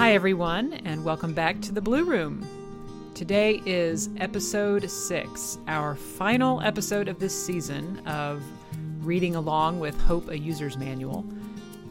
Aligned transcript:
Hi, 0.00 0.14
everyone, 0.14 0.72
and 0.86 1.04
welcome 1.04 1.34
back 1.34 1.60
to 1.60 1.72
the 1.72 1.82
Blue 1.82 2.04
Room. 2.04 2.42
Today 3.14 3.60
is 3.66 4.08
episode 4.16 4.90
six, 4.90 5.58
our 5.68 5.94
final 5.94 6.62
episode 6.62 7.06
of 7.06 7.18
this 7.18 7.44
season 7.44 7.98
of 8.06 8.42
reading 9.04 9.36
along 9.36 9.78
with 9.78 10.00
Hope, 10.00 10.30
a 10.30 10.38
user's 10.38 10.78
manual. 10.78 11.26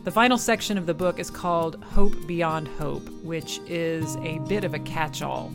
The 0.05 0.11
final 0.11 0.39
section 0.39 0.75
of 0.75 0.87
the 0.87 0.93
book 0.95 1.19
is 1.19 1.29
called 1.29 1.83
Hope 1.83 2.15
Beyond 2.25 2.67
Hope, 2.67 3.07
which 3.21 3.59
is 3.67 4.15
a 4.15 4.39
bit 4.47 4.63
of 4.63 4.73
a 4.73 4.79
catch 4.79 5.21
all, 5.21 5.51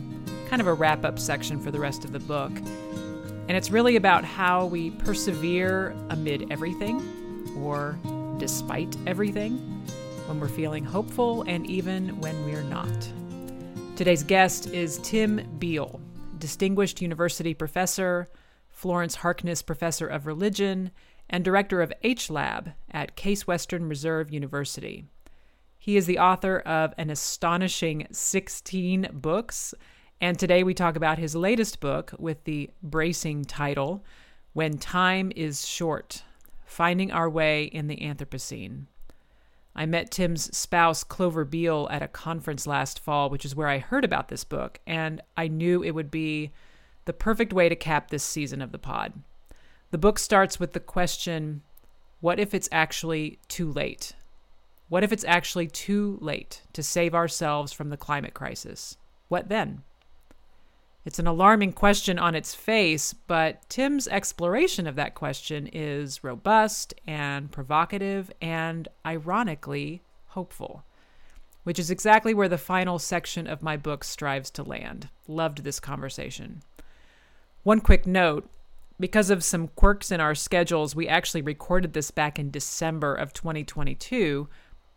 kind 0.47 0.61
of 0.61 0.67
a 0.67 0.73
wrap 0.73 1.03
up 1.03 1.19
section 1.19 1.59
for 1.59 1.71
the 1.71 1.79
rest 1.81 2.05
of 2.05 2.13
the 2.13 2.19
book. 2.19 2.53
And 2.53 3.51
it's 3.51 3.69
really 3.69 3.97
about 3.97 4.23
how 4.23 4.65
we 4.65 4.91
persevere 4.91 5.93
amid 6.09 6.49
everything 6.49 7.03
or 7.61 7.99
despite 8.37 8.95
everything 9.05 9.74
when 10.27 10.39
we're 10.39 10.47
feeling 10.47 10.83
hopeful 10.83 11.43
and 11.43 11.69
even 11.69 12.19
when 12.19 12.45
we're 12.45 12.63
not. 12.63 12.87
Today's 13.95 14.23
guest 14.23 14.67
is 14.67 14.99
Tim 14.99 15.47
Beal, 15.59 15.99
Distinguished 16.37 17.01
University 17.01 17.53
Professor, 17.53 18.27
Florence 18.69 19.15
Harkness 19.15 19.61
Professor 19.61 20.07
of 20.07 20.25
Religion, 20.25 20.91
and 21.29 21.43
Director 21.43 21.81
of 21.81 21.93
H 22.03 22.29
Lab 22.29 22.73
at 22.91 23.15
Case 23.15 23.47
Western 23.47 23.87
Reserve 23.87 24.31
University. 24.31 25.05
He 25.79 25.97
is 25.97 26.07
the 26.07 26.19
author 26.19 26.59
of 26.59 26.93
an 26.97 27.09
astonishing 27.09 28.07
16 28.11 29.09
books, 29.13 29.73
and 30.19 30.37
today 30.37 30.63
we 30.63 30.73
talk 30.73 30.95
about 30.95 31.19
his 31.19 31.35
latest 31.35 31.79
book 31.79 32.13
with 32.17 32.43
the 32.43 32.69
bracing 32.81 33.45
title, 33.45 34.03
When 34.53 34.77
Time 34.77 35.31
is 35.35 35.67
Short 35.67 36.23
Finding 36.65 37.11
Our 37.11 37.29
Way 37.29 37.65
in 37.65 37.87
the 37.87 37.97
Anthropocene. 37.97 38.87
I 39.75 39.85
met 39.85 40.09
Tim's 40.09 40.55
spouse, 40.55 41.03
Clover 41.03 41.43
Beal, 41.43 41.87
at 41.91 42.01
a 42.01 42.07
conference 42.07 42.65
last 42.65 42.99
fall, 42.99 43.29
which 43.29 43.43
is 43.43 43.55
where 43.55 43.67
I 43.67 43.79
heard 43.79 44.05
about 44.05 44.29
this 44.29 44.45
book, 44.45 44.79
and 44.87 45.21
I 45.35 45.49
knew 45.49 45.83
it 45.83 45.91
would 45.91 46.09
be 46.09 46.51
the 47.03 47.13
perfect 47.13 47.51
way 47.51 47.67
to 47.67 47.75
cap 47.75 48.09
this 48.09 48.23
season 48.23 48.61
of 48.61 48.71
the 48.71 48.79
pod. 48.79 49.13
The 49.91 49.97
book 49.97 50.17
starts 50.17 50.59
with 50.59 50.73
the 50.73 50.79
question 50.79 51.61
what 52.21 52.39
if 52.39 52.53
it's 52.53 52.69
actually 52.71 53.39
too 53.49 53.71
late? 53.71 54.13
What 54.87 55.03
if 55.03 55.11
it's 55.11 55.25
actually 55.25 55.67
too 55.67 56.17
late 56.21 56.61
to 56.73 56.81
save 56.81 57.13
ourselves 57.13 57.73
from 57.73 57.89
the 57.89 57.97
climate 57.97 58.33
crisis? 58.33 58.97
What 59.27 59.49
then? 59.49 59.83
It's 61.05 61.19
an 61.19 61.27
alarming 61.27 61.73
question 61.73 62.17
on 62.17 62.33
its 62.33 62.55
face, 62.55 63.13
but 63.13 63.69
Tim's 63.69 64.07
exploration 64.07 64.87
of 64.87 64.95
that 64.95 65.13
question 65.13 65.69
is 65.71 66.23
robust 66.23 66.95
and 67.05 67.51
provocative 67.51 68.31
and, 68.41 68.87
ironically, 69.05 70.01
hopeful, 70.29 70.83
which 71.63 71.77
is 71.77 71.91
exactly 71.91 72.33
where 72.33 72.49
the 72.49 72.57
final 72.57 72.97
section 72.97 73.45
of 73.45 73.61
my 73.61 73.77
book 73.77 74.03
strives 74.03 74.49
to 74.49 74.63
land. 74.63 75.09
Loved 75.27 75.63
this 75.63 75.79
conversation. 75.79 76.63
One 77.61 77.81
quick 77.81 78.07
note 78.07 78.49
because 78.99 79.29
of 79.29 79.43
some 79.43 79.67
quirks 79.75 80.11
in 80.11 80.19
our 80.19 80.33
schedules, 80.33 80.95
we 80.95 81.07
actually 81.07 81.43
recorded 81.43 81.93
this 81.93 82.09
back 82.09 82.39
in 82.39 82.49
December 82.49 83.13
of 83.13 83.31
2022, 83.31 84.47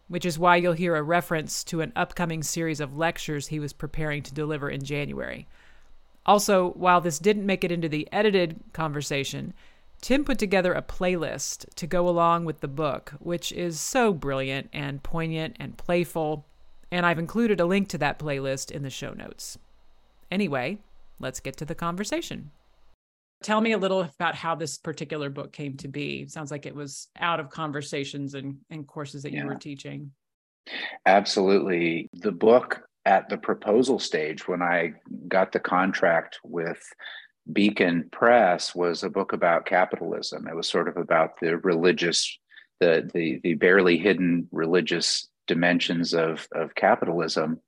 which 0.06 0.24
is 0.24 0.38
why 0.38 0.56
you'll 0.56 0.72
hear 0.72 0.96
a 0.96 1.02
reference 1.02 1.62
to 1.64 1.82
an 1.82 1.92
upcoming 1.94 2.42
series 2.42 2.80
of 2.80 2.96
lectures 2.96 3.48
he 3.48 3.60
was 3.60 3.74
preparing 3.74 4.22
to 4.22 4.32
deliver 4.32 4.70
in 4.70 4.82
January. 4.82 5.46
Also, 6.28 6.72
while 6.72 7.00
this 7.00 7.18
didn't 7.18 7.46
make 7.46 7.64
it 7.64 7.72
into 7.72 7.88
the 7.88 8.06
edited 8.12 8.60
conversation, 8.74 9.54
Tim 10.02 10.24
put 10.24 10.38
together 10.38 10.74
a 10.74 10.82
playlist 10.82 11.64
to 11.76 11.86
go 11.86 12.06
along 12.06 12.44
with 12.44 12.60
the 12.60 12.68
book, 12.68 13.14
which 13.18 13.50
is 13.50 13.80
so 13.80 14.12
brilliant 14.12 14.68
and 14.74 15.02
poignant 15.02 15.56
and 15.58 15.78
playful, 15.78 16.44
and 16.92 17.06
I've 17.06 17.18
included 17.18 17.60
a 17.60 17.64
link 17.64 17.88
to 17.88 17.98
that 17.98 18.18
playlist 18.18 18.70
in 18.70 18.82
the 18.82 18.90
show 18.90 19.14
notes. 19.14 19.56
Anyway, 20.30 20.80
let's 21.18 21.40
get 21.40 21.56
to 21.56 21.64
the 21.64 21.74
conversation. 21.74 22.50
Tell 23.42 23.62
me 23.62 23.72
a 23.72 23.78
little 23.78 24.02
about 24.02 24.34
how 24.34 24.54
this 24.54 24.76
particular 24.76 25.30
book 25.30 25.54
came 25.54 25.78
to 25.78 25.88
be. 25.88 26.20
It 26.20 26.30
sounds 26.30 26.50
like 26.50 26.66
it 26.66 26.74
was 26.74 27.08
out 27.18 27.40
of 27.40 27.48
conversations 27.48 28.34
and, 28.34 28.58
and 28.68 28.86
courses 28.86 29.22
that 29.22 29.32
yeah. 29.32 29.44
you 29.44 29.46
were 29.46 29.54
teaching. 29.54 30.10
Absolutely. 31.06 32.10
The 32.12 32.32
book 32.32 32.82
at 33.08 33.30
the 33.30 33.38
proposal 33.38 33.98
stage 33.98 34.46
when 34.46 34.60
I 34.60 34.92
got 35.28 35.52
the 35.52 35.60
contract 35.60 36.38
with 36.44 36.78
Beacon 37.50 38.06
Press 38.12 38.74
was 38.74 39.02
a 39.02 39.08
book 39.08 39.32
about 39.32 39.64
capitalism. 39.64 40.46
It 40.46 40.54
was 40.54 40.68
sort 40.68 40.88
of 40.88 40.98
about 40.98 41.40
the 41.40 41.56
religious, 41.56 42.38
the 42.80 43.10
the 43.14 43.40
the 43.42 43.54
barely 43.54 43.96
hidden 43.96 44.46
religious 44.52 45.26
dimensions 45.46 46.12
of 46.12 46.46
of 46.52 46.74
capitalism, 46.74 47.60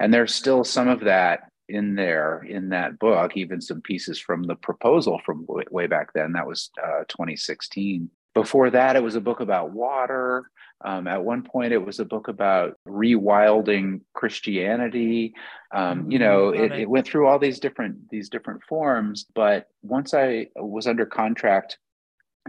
and 0.00 0.12
there's 0.12 0.34
still 0.34 0.64
some 0.64 0.88
of 0.88 1.02
that 1.02 1.44
in 1.68 1.94
there 1.94 2.42
in 2.42 2.70
that 2.70 2.98
book. 2.98 3.36
Even 3.36 3.60
some 3.60 3.82
pieces 3.82 4.18
from 4.18 4.42
the 4.42 4.56
proposal 4.56 5.20
from 5.24 5.46
way, 5.46 5.86
back 5.86 6.12
then. 6.12 6.32
That 6.32 6.48
was 6.48 6.70
uh, 6.82 7.04
2016. 7.08 8.10
Before 8.34 8.68
that, 8.70 8.96
it 8.96 9.02
was 9.04 9.14
a 9.14 9.20
book 9.20 9.38
about 9.38 9.70
water. 9.70 10.50
Um, 10.84 11.06
at 11.06 11.24
one 11.24 11.42
point, 11.42 11.72
it 11.72 11.84
was 11.84 12.00
a 12.00 12.04
book 12.04 12.28
about 12.28 12.78
rewilding 12.86 14.00
Christianity. 14.14 15.34
Um, 15.72 16.10
you 16.10 16.18
know, 16.18 16.50
it, 16.50 16.72
it, 16.72 16.90
went 16.90 17.06
through 17.06 17.26
all 17.26 17.38
these 17.38 17.60
different 17.60 18.10
these 18.10 18.28
different 18.28 18.62
forms. 18.64 19.26
But 19.34 19.68
once 19.82 20.14
I 20.14 20.48
was 20.56 20.86
under 20.86 21.06
contract, 21.06 21.78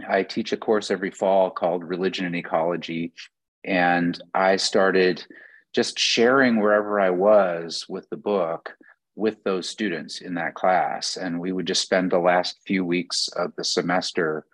I 0.08 0.22
teach 0.22 0.52
a 0.52 0.56
course 0.56 0.90
every 0.90 1.10
fall 1.10 1.50
called 1.50 1.84
Religion 1.84 2.26
and 2.26 2.36
Ecology, 2.36 3.12
and 3.64 4.20
I 4.34 4.56
started 4.56 5.24
just 5.74 5.98
sharing 5.98 6.60
wherever 6.60 7.00
I 7.00 7.10
was 7.10 7.86
with 7.88 8.08
the 8.10 8.16
book 8.16 8.76
with 9.16 9.42
those 9.44 9.68
students 9.68 10.20
in 10.20 10.34
that 10.34 10.54
class, 10.54 11.16
and 11.16 11.38
we 11.38 11.52
would 11.52 11.66
just 11.66 11.82
spend 11.82 12.10
the 12.10 12.18
last 12.18 12.58
few 12.66 12.84
weeks 12.84 13.28
of 13.36 13.52
the 13.56 13.64
semester 13.64 14.44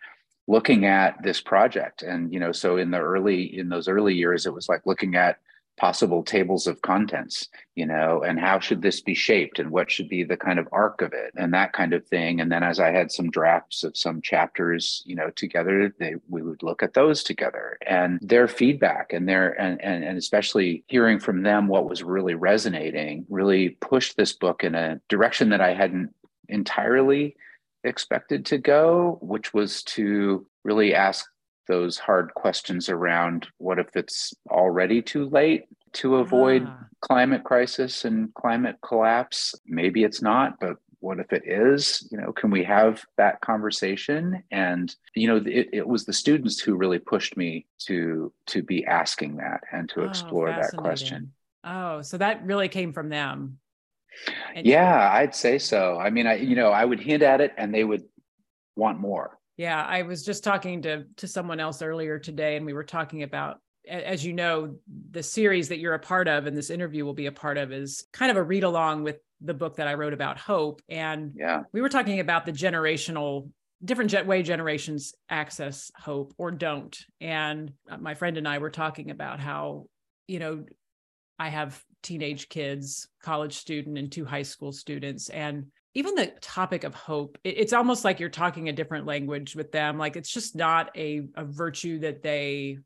looking 0.50 0.84
at 0.84 1.22
this 1.22 1.40
project. 1.40 2.02
And 2.02 2.32
you 2.32 2.40
know 2.40 2.50
so 2.50 2.76
in 2.76 2.90
the 2.90 2.98
early 2.98 3.56
in 3.58 3.68
those 3.68 3.86
early 3.86 4.14
years 4.14 4.46
it 4.46 4.52
was 4.52 4.68
like 4.68 4.84
looking 4.84 5.14
at 5.14 5.38
possible 5.76 6.22
tables 6.22 6.66
of 6.66 6.82
contents 6.82 7.48
you 7.74 7.86
know 7.86 8.22
and 8.22 8.38
how 8.38 8.60
should 8.60 8.82
this 8.82 9.00
be 9.00 9.14
shaped 9.14 9.58
and 9.58 9.70
what 9.70 9.90
should 9.90 10.10
be 10.10 10.22
the 10.22 10.36
kind 10.36 10.58
of 10.58 10.68
arc 10.72 11.00
of 11.00 11.14
it 11.14 11.32
and 11.36 11.54
that 11.54 11.72
kind 11.72 11.94
of 11.94 12.04
thing. 12.04 12.40
And 12.40 12.50
then 12.50 12.64
as 12.64 12.80
i 12.80 12.90
had 12.90 13.12
some 13.12 13.30
drafts 13.30 13.84
of 13.84 13.96
some 13.96 14.20
chapters 14.20 15.04
you 15.06 15.14
know 15.14 15.30
together 15.30 15.94
they 16.00 16.16
we 16.28 16.42
would 16.42 16.64
look 16.64 16.82
at 16.82 16.94
those 16.94 17.22
together. 17.22 17.78
And 17.86 18.18
their 18.20 18.48
feedback 18.48 19.12
and 19.12 19.28
their 19.28 19.52
and 19.60 19.80
and, 19.80 20.02
and 20.02 20.18
especially 20.18 20.82
hearing 20.88 21.20
from 21.20 21.42
them 21.42 21.68
what 21.68 21.88
was 21.88 22.02
really 22.02 22.34
resonating 22.34 23.24
really 23.28 23.70
pushed 23.90 24.16
this 24.16 24.32
book 24.32 24.64
in 24.64 24.74
a 24.74 25.00
direction 25.08 25.50
that 25.50 25.60
i 25.60 25.72
hadn't 25.74 26.12
entirely 26.48 27.36
expected 27.84 28.46
to 28.46 28.58
go, 28.58 29.18
which 29.20 29.54
was 29.54 29.82
to 29.84 30.46
really 30.64 30.94
ask 30.94 31.26
those 31.68 31.98
hard 31.98 32.34
questions 32.34 32.88
around 32.88 33.46
what 33.58 33.78
if 33.78 33.94
it's 33.94 34.34
already 34.50 35.00
too 35.00 35.28
late 35.28 35.64
to 35.92 36.16
avoid 36.16 36.64
ah. 36.66 36.84
climate 37.00 37.44
crisis 37.44 38.04
and 38.04 38.34
climate 38.34 38.76
collapse? 38.82 39.54
Maybe 39.66 40.02
it's 40.02 40.20
not, 40.20 40.58
but 40.60 40.76
what 41.00 41.18
if 41.18 41.32
it 41.32 41.42
is? 41.46 42.06
You 42.10 42.18
know 42.18 42.32
can 42.32 42.50
we 42.50 42.62
have 42.64 43.04
that 43.16 43.40
conversation? 43.40 44.42
And 44.50 44.94
you 45.14 45.28
know 45.28 45.36
it, 45.36 45.68
it 45.72 45.86
was 45.86 46.04
the 46.04 46.12
students 46.12 46.60
who 46.60 46.76
really 46.76 46.98
pushed 46.98 47.36
me 47.36 47.66
to 47.86 48.32
to 48.46 48.62
be 48.62 48.84
asking 48.84 49.36
that 49.36 49.62
and 49.72 49.88
to 49.90 50.02
oh, 50.02 50.04
explore 50.04 50.48
that 50.48 50.76
question. 50.76 51.32
oh 51.64 52.02
so 52.02 52.18
that 52.18 52.44
really 52.44 52.68
came 52.68 52.92
from 52.92 53.08
them 53.08 53.58
and 54.54 54.66
yeah, 54.66 55.10
I'd 55.12 55.34
say 55.34 55.58
so. 55.58 55.98
I 55.98 56.10
mean, 56.10 56.26
I 56.26 56.36
you 56.36 56.56
know, 56.56 56.70
I 56.70 56.84
would 56.84 57.00
hint 57.00 57.22
at 57.22 57.40
it 57.40 57.52
and 57.56 57.74
they 57.74 57.84
would 57.84 58.04
want 58.76 58.98
more. 58.98 59.38
Yeah, 59.56 59.82
I 59.82 60.02
was 60.02 60.24
just 60.24 60.44
talking 60.44 60.82
to 60.82 61.04
to 61.16 61.28
someone 61.28 61.60
else 61.60 61.82
earlier 61.82 62.18
today 62.18 62.56
and 62.56 62.66
we 62.66 62.72
were 62.72 62.84
talking 62.84 63.22
about 63.22 63.58
as 63.88 64.24
you 64.24 64.32
know, 64.32 64.76
the 65.10 65.22
series 65.22 65.68
that 65.68 65.78
you're 65.78 65.94
a 65.94 65.98
part 65.98 66.28
of 66.28 66.46
and 66.46 66.56
this 66.56 66.70
interview 66.70 67.04
will 67.04 67.14
be 67.14 67.26
a 67.26 67.32
part 67.32 67.58
of 67.58 67.72
is 67.72 68.04
kind 68.12 68.30
of 68.30 68.36
a 68.36 68.42
read 68.42 68.62
along 68.62 69.02
with 69.02 69.16
the 69.40 69.54
book 69.54 69.76
that 69.76 69.88
I 69.88 69.94
wrote 69.94 70.12
about 70.12 70.38
hope 70.38 70.82
and 70.88 71.32
yeah. 71.34 71.62
we 71.72 71.80
were 71.80 71.88
talking 71.88 72.20
about 72.20 72.44
the 72.44 72.52
generational 72.52 73.48
different 73.82 74.10
jet 74.10 74.26
way 74.26 74.42
generations 74.42 75.14
access 75.30 75.90
hope 75.96 76.34
or 76.36 76.50
don't 76.50 76.98
and 77.20 77.72
uh, 77.90 77.96
my 77.96 78.14
friend 78.14 78.36
and 78.36 78.46
I 78.46 78.58
were 78.58 78.70
talking 78.70 79.10
about 79.10 79.40
how 79.40 79.86
you 80.28 80.38
know 80.38 80.64
I 81.38 81.48
have 81.48 81.82
teenage 82.02 82.48
kids, 82.48 83.08
college 83.22 83.54
student, 83.54 83.98
and 83.98 84.10
two 84.10 84.24
high 84.24 84.42
school 84.42 84.72
students. 84.72 85.28
And 85.28 85.66
even 85.94 86.14
the 86.14 86.32
topic 86.40 86.84
of 86.84 86.94
hope, 86.94 87.38
it, 87.44 87.58
it's 87.58 87.72
almost 87.72 88.04
like 88.04 88.20
you're 88.20 88.28
talking 88.28 88.68
a 88.68 88.72
different 88.72 89.06
language 89.06 89.56
with 89.56 89.72
them. 89.72 89.98
Like 89.98 90.16
it's 90.16 90.30
just 90.30 90.54
not 90.54 90.90
a, 90.96 91.22
a 91.34 91.44
virtue 91.44 91.98
that 92.00 92.22
they 92.22 92.78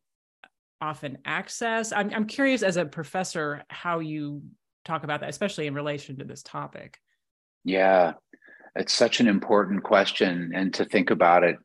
often 0.81 1.19
access. 1.25 1.93
I'm, 1.93 2.11
I'm 2.15 2.27
curious 2.27 2.63
as 2.63 2.77
a 2.77 2.85
professor 2.85 3.65
how 3.69 4.01
you 4.01 4.43
talk 4.85 5.05
about 5.05 5.21
that, 5.21 5.31
especially 5.31 5.67
in 5.67 5.75
relation 5.75 6.19
to 6.19 6.25
this 6.25 6.43
topic. 6.43 6.99
Yeah, 7.65 8.15
it's 8.75 8.93
such 8.93 9.21
an 9.21 9.29
important 9.29 9.83
question. 9.83 10.53
And 10.55 10.75
to 10.75 10.85
think 10.85 11.11
about 11.11 11.45
it 11.45 11.57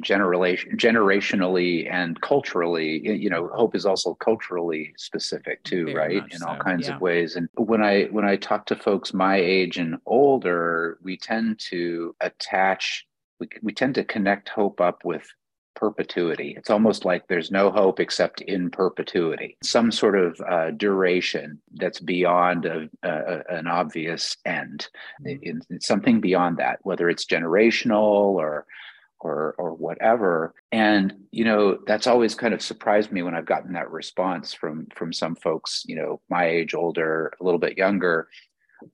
generation 0.00 0.76
generationally 0.76 1.90
and 1.90 2.20
culturally 2.20 3.00
you 3.08 3.30
know 3.30 3.48
hope 3.48 3.74
is 3.74 3.86
also 3.86 4.14
culturally 4.14 4.92
specific 4.98 5.62
too 5.64 5.86
Very 5.86 6.18
right 6.18 6.24
in 6.30 6.42
all 6.42 6.58
kinds 6.58 6.88
yeah. 6.88 6.96
of 6.96 7.00
ways 7.00 7.36
and 7.36 7.48
when 7.54 7.82
i 7.82 8.04
when 8.04 8.24
i 8.24 8.36
talk 8.36 8.66
to 8.66 8.76
folks 8.76 9.14
my 9.14 9.36
age 9.36 9.78
and 9.78 9.96
older 10.04 10.98
we 11.02 11.16
tend 11.16 11.58
to 11.70 12.14
attach 12.20 13.06
we, 13.40 13.48
we 13.62 13.72
tend 13.72 13.94
to 13.94 14.04
connect 14.04 14.50
hope 14.50 14.80
up 14.80 15.04
with 15.04 15.26
perpetuity. 15.78 16.54
It's 16.58 16.70
almost 16.70 17.04
like 17.04 17.28
there's 17.28 17.52
no 17.52 17.70
hope 17.70 18.00
except 18.00 18.40
in 18.40 18.68
perpetuity, 18.68 19.56
some 19.62 19.92
sort 19.92 20.18
of 20.18 20.40
uh, 20.40 20.72
duration 20.72 21.60
that's 21.74 22.00
beyond 22.00 22.66
a, 22.66 22.88
a, 23.04 23.42
an 23.48 23.68
obvious 23.68 24.36
end, 24.44 24.88
mm-hmm. 25.24 25.60
in, 25.70 25.80
something 25.80 26.20
beyond 26.20 26.56
that, 26.56 26.80
whether 26.82 27.08
it's 27.08 27.24
generational 27.24 28.34
or 28.34 28.66
or 29.20 29.54
or 29.58 29.74
whatever. 29.74 30.54
And 30.72 31.14
you 31.30 31.44
know 31.44 31.78
that's 31.86 32.06
always 32.06 32.34
kind 32.34 32.54
of 32.54 32.62
surprised 32.62 33.12
me 33.12 33.22
when 33.22 33.34
i've 33.34 33.46
gotten 33.46 33.72
that 33.74 33.90
response 33.90 34.52
from 34.52 34.86
from 34.94 35.12
some 35.12 35.36
folks 35.36 35.84
you 35.86 35.96
know 35.96 36.20
my 36.28 36.46
age 36.46 36.74
older 36.74 37.32
a 37.40 37.44
little 37.44 37.60
bit 37.60 37.76
younger. 37.76 38.28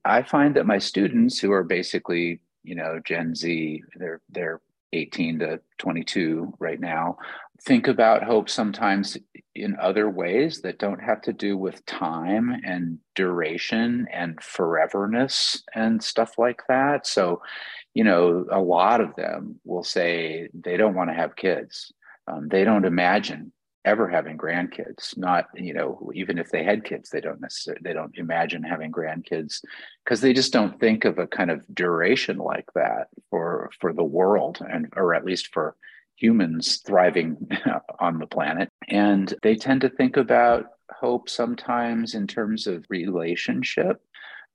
I 0.03 0.23
find 0.23 0.55
that 0.55 0.65
my 0.65 0.79
students 0.79 1.39
who 1.39 1.51
are 1.51 1.63
basically 1.63 2.39
you 2.63 2.75
know 2.75 2.99
gen 3.05 3.35
z 3.35 3.83
they're 3.95 4.21
they're 4.29 4.61
18 4.93 5.39
to 5.39 5.59
22 5.77 6.53
right 6.59 6.79
now 6.79 7.17
think 7.61 7.87
about 7.87 8.23
hope 8.23 8.49
sometimes 8.49 9.17
in 9.53 9.77
other 9.79 10.09
ways 10.09 10.61
that 10.61 10.79
don't 10.79 11.01
have 11.01 11.21
to 11.21 11.33
do 11.33 11.57
with 11.57 11.85
time 11.85 12.61
and 12.65 12.99
duration 13.15 14.07
and 14.11 14.37
foreverness 14.39 15.61
and 15.73 16.03
stuff 16.03 16.37
like 16.37 16.61
that 16.67 17.07
so 17.07 17.41
you 17.95 18.03
know, 18.03 18.45
a 18.51 18.59
lot 18.59 19.01
of 19.01 19.15
them 19.15 19.59
will 19.63 19.83
say 19.83 20.49
they 20.53 20.77
don't 20.77 20.93
want 20.93 21.09
to 21.09 21.15
have 21.15 21.37
kids. 21.37 21.91
Um, 22.27 22.49
they 22.49 22.65
don't 22.65 22.85
imagine 22.85 23.53
ever 23.85 24.09
having 24.09 24.37
grandkids. 24.37 25.17
Not, 25.17 25.45
you 25.55 25.73
know, 25.73 26.11
even 26.13 26.37
if 26.37 26.51
they 26.51 26.63
had 26.63 26.83
kids, 26.83 27.09
they 27.09 27.21
don't 27.21 27.39
necessarily 27.39 27.81
they 27.83 27.93
don't 27.93 28.15
imagine 28.17 28.63
having 28.63 28.91
grandkids 28.91 29.61
because 30.03 30.19
they 30.19 30.33
just 30.33 30.51
don't 30.51 30.77
think 30.79 31.05
of 31.05 31.19
a 31.19 31.27
kind 31.27 31.49
of 31.49 31.63
duration 31.73 32.37
like 32.37 32.67
that 32.75 33.07
for 33.29 33.71
for 33.79 33.93
the 33.93 34.03
world 34.03 34.59
and 34.69 34.91
or 34.97 35.15
at 35.15 35.25
least 35.25 35.53
for 35.53 35.75
humans 36.15 36.81
thriving 36.85 37.37
on 37.99 38.19
the 38.19 38.27
planet. 38.27 38.69
And 38.87 39.33
they 39.43 39.55
tend 39.55 39.81
to 39.81 39.89
think 39.89 40.17
about 40.17 40.65
hope 40.91 41.29
sometimes 41.29 42.15
in 42.15 42.27
terms 42.27 42.67
of 42.67 42.85
relationship 42.89 44.01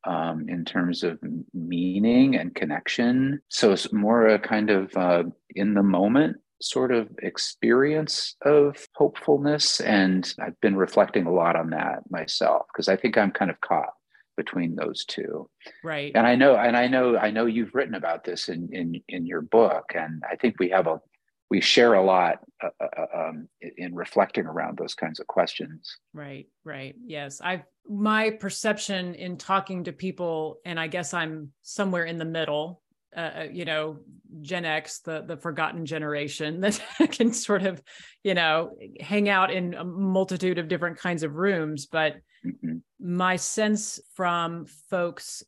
um, 0.05 0.49
in 0.49 0.65
terms 0.65 1.03
of 1.03 1.19
meaning 1.53 2.37
and 2.37 2.55
connection. 2.55 3.41
So 3.49 3.73
it's 3.73 3.93
more 3.93 4.27
a 4.27 4.39
kind 4.39 4.71
of 4.71 4.97
uh, 4.97 5.25
in 5.51 5.75
the 5.75 5.83
moment 5.83 6.39
sort 6.63 6.93
of 6.93 7.09
experience 7.23 8.37
of 8.45 8.87
hopefulness. 8.95 9.81
And 9.81 10.33
I've 10.41 10.61
been 10.61 10.77
reflecting 10.77 11.27
a 11.27 11.33
lot 11.33 11.57
on 11.57 11.71
that 11.71 12.03
myself 12.11 12.67
because 12.73 12.89
I 12.89 12.97
think 12.97 13.17
I'm 13.17 13.31
kind 13.31 13.51
of 13.51 13.61
caught 13.61 13.95
between 14.37 14.75
those 14.75 15.05
two 15.05 15.47
right 15.85 16.13
and 16.15 16.27
i 16.27 16.35
know 16.35 16.57
and 16.57 16.75
i 16.75 16.87
know 16.87 17.19
i 17.19 17.31
know 17.31 17.45
you've 17.45 17.75
written 17.75 17.95
about 17.95 18.25
this 18.25 18.49
in 18.49 18.71
in 18.73 18.99
in 19.09 19.27
your 19.27 19.43
book 19.43 19.93
and 19.95 20.23
i 20.31 20.35
think 20.37 20.55
we 20.59 20.71
have 20.71 20.87
a 20.87 20.99
we 21.51 21.61
share 21.61 21.95
a 21.95 22.03
lot 22.03 22.39
uh, 22.63 22.69
uh, 22.81 22.87
uh, 22.97 23.29
um, 23.29 23.49
in 23.77 23.95
reflecting 23.95 24.47
around 24.47 24.79
those 24.79 24.95
kinds 24.95 25.19
of 25.19 25.27
questions. 25.27 25.97
Right, 26.15 26.47
right. 26.65 26.95
Yes, 27.05 27.41
I've 27.43 27.63
my 27.89 28.31
perception 28.31 29.15
in 29.17 29.37
talking 29.37 29.85
to 29.85 29.93
people, 29.93 30.59
and 30.65 30.79
I 30.79 30.87
guess 30.87 31.13
I'm 31.13 31.51
somewhere 31.63 32.05
in 32.05 32.19
the 32.19 32.25
middle. 32.25 32.83
Uh, 33.17 33.31
uh 33.39 33.47
you 33.53 33.65
know, 33.65 33.99
Gen 34.41 34.65
X, 34.65 35.01
the 35.01 35.25
the 35.27 35.37
forgotten 35.37 35.85
generation 35.85 36.61
that 36.61 36.81
can 37.11 37.33
sort 37.33 37.65
of, 37.65 37.83
you 38.23 38.35
know, 38.35 38.77
hang 39.01 39.29
out 39.29 39.51
in 39.51 39.75
a 39.75 39.85
multitude 39.85 40.59
of 40.59 40.69
different 40.69 40.99
kinds 40.99 41.25
of 41.25 41.35
rooms. 41.35 41.87
But 41.87 42.17
mm-hmm. 42.47 42.77
my 43.01 43.35
sense 43.35 43.99
from 44.15 44.67
folks, 44.89 45.43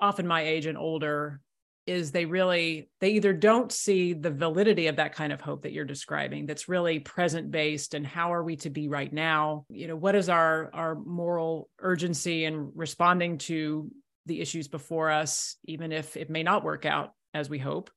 often 0.00 0.26
my 0.26 0.42
age 0.42 0.64
and 0.64 0.78
older, 0.78 1.42
is 1.90 2.12
they 2.12 2.24
really 2.24 2.88
they 3.00 3.10
either 3.10 3.32
don't 3.32 3.72
see 3.72 4.12
the 4.12 4.30
validity 4.30 4.86
of 4.86 4.96
that 4.96 5.12
kind 5.12 5.32
of 5.32 5.40
hope 5.40 5.62
that 5.62 5.72
you're 5.72 5.84
describing 5.84 6.46
that's 6.46 6.68
really 6.68 7.00
present 7.00 7.50
based 7.50 7.94
and 7.94 8.06
how 8.06 8.32
are 8.32 8.44
we 8.44 8.54
to 8.54 8.70
be 8.70 8.88
right 8.88 9.12
now 9.12 9.64
you 9.68 9.88
know 9.88 9.96
what 9.96 10.14
is 10.14 10.28
our 10.28 10.70
our 10.72 10.94
moral 10.94 11.68
urgency 11.80 12.44
in 12.44 12.70
responding 12.76 13.38
to 13.38 13.90
the 14.26 14.40
issues 14.40 14.68
before 14.68 15.10
us 15.10 15.56
even 15.64 15.90
if 15.90 16.16
it 16.16 16.30
may 16.30 16.44
not 16.44 16.62
work 16.62 16.86
out 16.86 17.12
as 17.34 17.50
we 17.50 17.58
hope 17.58 17.90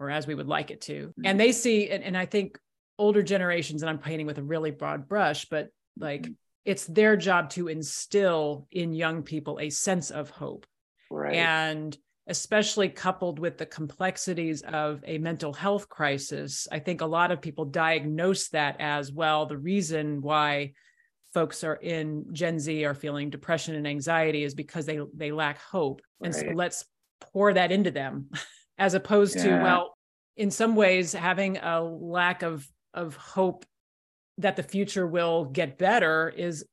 or 0.00 0.10
as 0.10 0.26
we 0.26 0.34
would 0.34 0.48
like 0.48 0.72
it 0.72 0.80
to 0.80 1.08
mm-hmm. 1.08 1.26
and 1.26 1.38
they 1.38 1.52
see 1.52 1.88
and, 1.88 2.02
and 2.02 2.16
i 2.16 2.26
think 2.26 2.58
older 2.98 3.22
generations 3.22 3.82
and 3.82 3.88
i'm 3.88 3.98
painting 3.98 4.26
with 4.26 4.38
a 4.38 4.42
really 4.42 4.72
broad 4.72 5.06
brush 5.06 5.46
but 5.48 5.68
like 5.98 6.22
mm-hmm. 6.22 6.32
it's 6.64 6.84
their 6.86 7.16
job 7.16 7.48
to 7.50 7.68
instill 7.68 8.66
in 8.72 8.92
young 8.92 9.22
people 9.22 9.60
a 9.60 9.70
sense 9.70 10.10
of 10.10 10.30
hope 10.30 10.66
right 11.10 11.36
and 11.36 11.96
especially 12.28 12.88
coupled 12.88 13.38
with 13.38 13.56
the 13.56 13.66
complexities 13.66 14.62
of 14.62 15.02
a 15.06 15.18
mental 15.18 15.52
health 15.52 15.88
crisis, 15.88 16.66
I 16.70 16.80
think 16.80 17.00
a 17.00 17.06
lot 17.06 17.30
of 17.30 17.40
people 17.40 17.64
diagnose 17.64 18.48
that 18.48 18.76
as 18.80 19.12
well. 19.12 19.46
The 19.46 19.58
reason 19.58 20.20
why 20.22 20.72
folks 21.32 21.62
are 21.62 21.76
in 21.76 22.24
Gen 22.32 22.58
Z 22.58 22.84
are 22.84 22.94
feeling 22.94 23.30
depression 23.30 23.74
and 23.74 23.86
anxiety 23.86 24.42
is 24.42 24.54
because 24.54 24.86
they 24.86 25.00
they 25.14 25.32
lack 25.32 25.60
hope. 25.60 26.02
Right. 26.18 26.26
And 26.26 26.34
so 26.34 26.46
let's 26.54 26.84
pour 27.32 27.52
that 27.52 27.72
into 27.72 27.90
them 27.90 28.30
as 28.78 28.94
opposed 28.94 29.36
yeah. 29.36 29.58
to 29.58 29.62
well 29.62 29.96
in 30.36 30.50
some 30.50 30.76
ways 30.76 31.12
having 31.12 31.58
a 31.58 31.80
lack 31.80 32.42
of 32.42 32.66
of 32.92 33.16
hope 33.16 33.64
that 34.38 34.56
the 34.56 34.62
future 34.62 35.06
will 35.06 35.44
get 35.46 35.78
better 35.78 36.28
is 36.28 36.64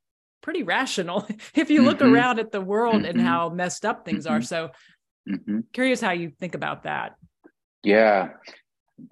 pretty 0.41 0.63
rational 0.63 1.27
if 1.55 1.69
you 1.69 1.81
look 1.81 1.99
mm-hmm. 1.99 2.13
around 2.13 2.39
at 2.39 2.51
the 2.51 2.61
world 2.61 2.95
mm-hmm. 2.95 3.05
and 3.05 3.21
how 3.21 3.49
messed 3.49 3.85
up 3.85 4.03
things 4.03 4.25
mm-hmm. 4.25 4.35
are 4.35 4.41
so 4.41 4.69
Mm-hmm. 5.29 5.59
Curious 5.71 6.01
how 6.01 6.11
you 6.11 6.31
think 6.39 6.55
about 6.55 6.83
that. 6.83 7.15
Yeah, 7.83 8.29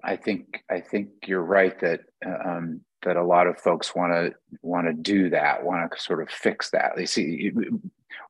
I 0.02 0.16
think 0.16 0.62
I 0.70 0.80
think 0.80 1.08
you're 1.26 1.42
right 1.42 1.78
that 1.80 2.00
um, 2.24 2.80
that 3.02 3.16
a 3.16 3.24
lot 3.24 3.46
of 3.46 3.58
folks 3.58 3.94
want 3.94 4.12
to 4.12 4.32
want 4.62 4.86
to 4.86 4.92
do 4.92 5.30
that, 5.30 5.64
want 5.64 5.90
to 5.90 6.00
sort 6.00 6.22
of 6.22 6.30
fix 6.30 6.70
that. 6.70 6.92
They 6.96 7.06
see 7.06 7.52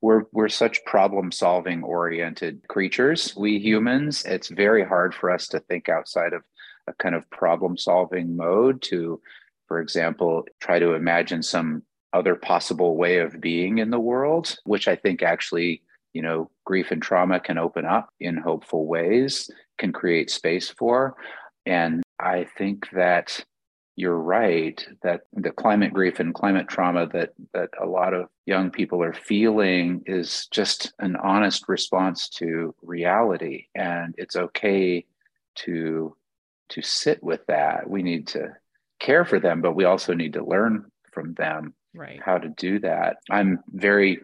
we're 0.00 0.24
we're 0.32 0.48
such 0.48 0.84
problem 0.84 1.30
solving 1.32 1.82
oriented 1.82 2.66
creatures. 2.68 3.34
We 3.36 3.58
humans, 3.58 4.24
it's 4.24 4.48
very 4.48 4.84
hard 4.84 5.14
for 5.14 5.30
us 5.30 5.48
to 5.48 5.60
think 5.60 5.88
outside 5.88 6.32
of 6.32 6.42
a 6.88 6.92
kind 6.94 7.14
of 7.14 7.28
problem 7.30 7.76
solving 7.76 8.36
mode. 8.36 8.82
To, 8.82 9.20
for 9.68 9.80
example, 9.80 10.44
try 10.60 10.78
to 10.78 10.94
imagine 10.94 11.42
some 11.42 11.82
other 12.12 12.34
possible 12.34 12.96
way 12.96 13.18
of 13.18 13.40
being 13.40 13.78
in 13.78 13.90
the 13.90 14.00
world, 14.00 14.56
which 14.64 14.88
I 14.88 14.96
think 14.96 15.22
actually 15.22 15.82
you 16.12 16.22
know 16.22 16.50
grief 16.64 16.90
and 16.90 17.02
trauma 17.02 17.40
can 17.40 17.58
open 17.58 17.84
up 17.84 18.10
in 18.20 18.36
hopeful 18.36 18.86
ways 18.86 19.50
can 19.78 19.92
create 19.92 20.30
space 20.30 20.70
for. 20.70 21.16
And 21.66 22.02
i 22.20 22.44
think 22.56 22.88
that 22.92 23.44
you're 23.96 24.18
right 24.18 24.86
that 25.02 25.22
the 25.34 25.50
climate 25.50 25.92
grief 25.92 26.18
and 26.18 26.34
climate 26.34 26.66
trauma 26.66 27.06
that 27.08 27.30
that 27.52 27.68
a 27.80 27.86
lot 27.86 28.14
of 28.14 28.26
young 28.46 28.70
people 28.70 29.02
are 29.02 29.12
feeling 29.12 30.02
is 30.06 30.46
just 30.50 30.92
an 30.98 31.14
honest 31.16 31.68
response 31.68 32.28
to 32.28 32.74
reality. 32.82 33.66
And 33.74 34.14
it's 34.16 34.36
okay 34.36 35.04
to 35.56 36.16
to 36.70 36.82
sit 36.82 37.22
with 37.22 37.44
that. 37.48 37.88
We 37.88 38.02
need 38.02 38.26
to 38.28 38.56
care 38.98 39.24
for 39.24 39.38
them 39.38 39.60
but 39.60 39.74
we 39.74 39.84
also 39.84 40.14
need 40.14 40.32
to 40.34 40.44
learn 40.44 40.86
from 41.12 41.34
them 41.34 41.74
right. 41.94 42.20
how 42.24 42.38
to 42.38 42.48
do 42.48 42.78
that. 42.80 43.16
I'm 43.30 43.58
very 43.68 44.20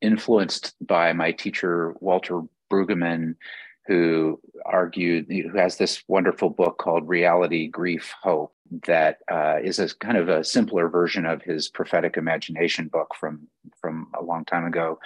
influenced 0.00 0.74
by 0.86 1.12
my 1.12 1.32
teacher 1.32 1.94
Walter 2.00 2.42
Brueggemann, 2.70 3.34
who 3.86 4.40
argued, 4.66 5.26
who 5.28 5.56
has 5.56 5.76
this 5.76 6.02
wonderful 6.08 6.50
book 6.50 6.78
called 6.78 7.08
Reality, 7.08 7.68
Grief, 7.68 8.12
Hope, 8.22 8.52
that 8.86 9.18
uh, 9.30 9.56
is 9.62 9.78
a 9.78 9.94
kind 9.96 10.18
of 10.18 10.28
a 10.28 10.44
simpler 10.44 10.88
version 10.88 11.24
of 11.24 11.42
his 11.42 11.68
prophetic 11.68 12.16
imagination 12.16 12.88
book 12.88 13.14
from 13.18 13.48
from 13.80 14.08
a 14.18 14.22
long 14.22 14.44
time 14.44 14.66
ago. 14.66 14.98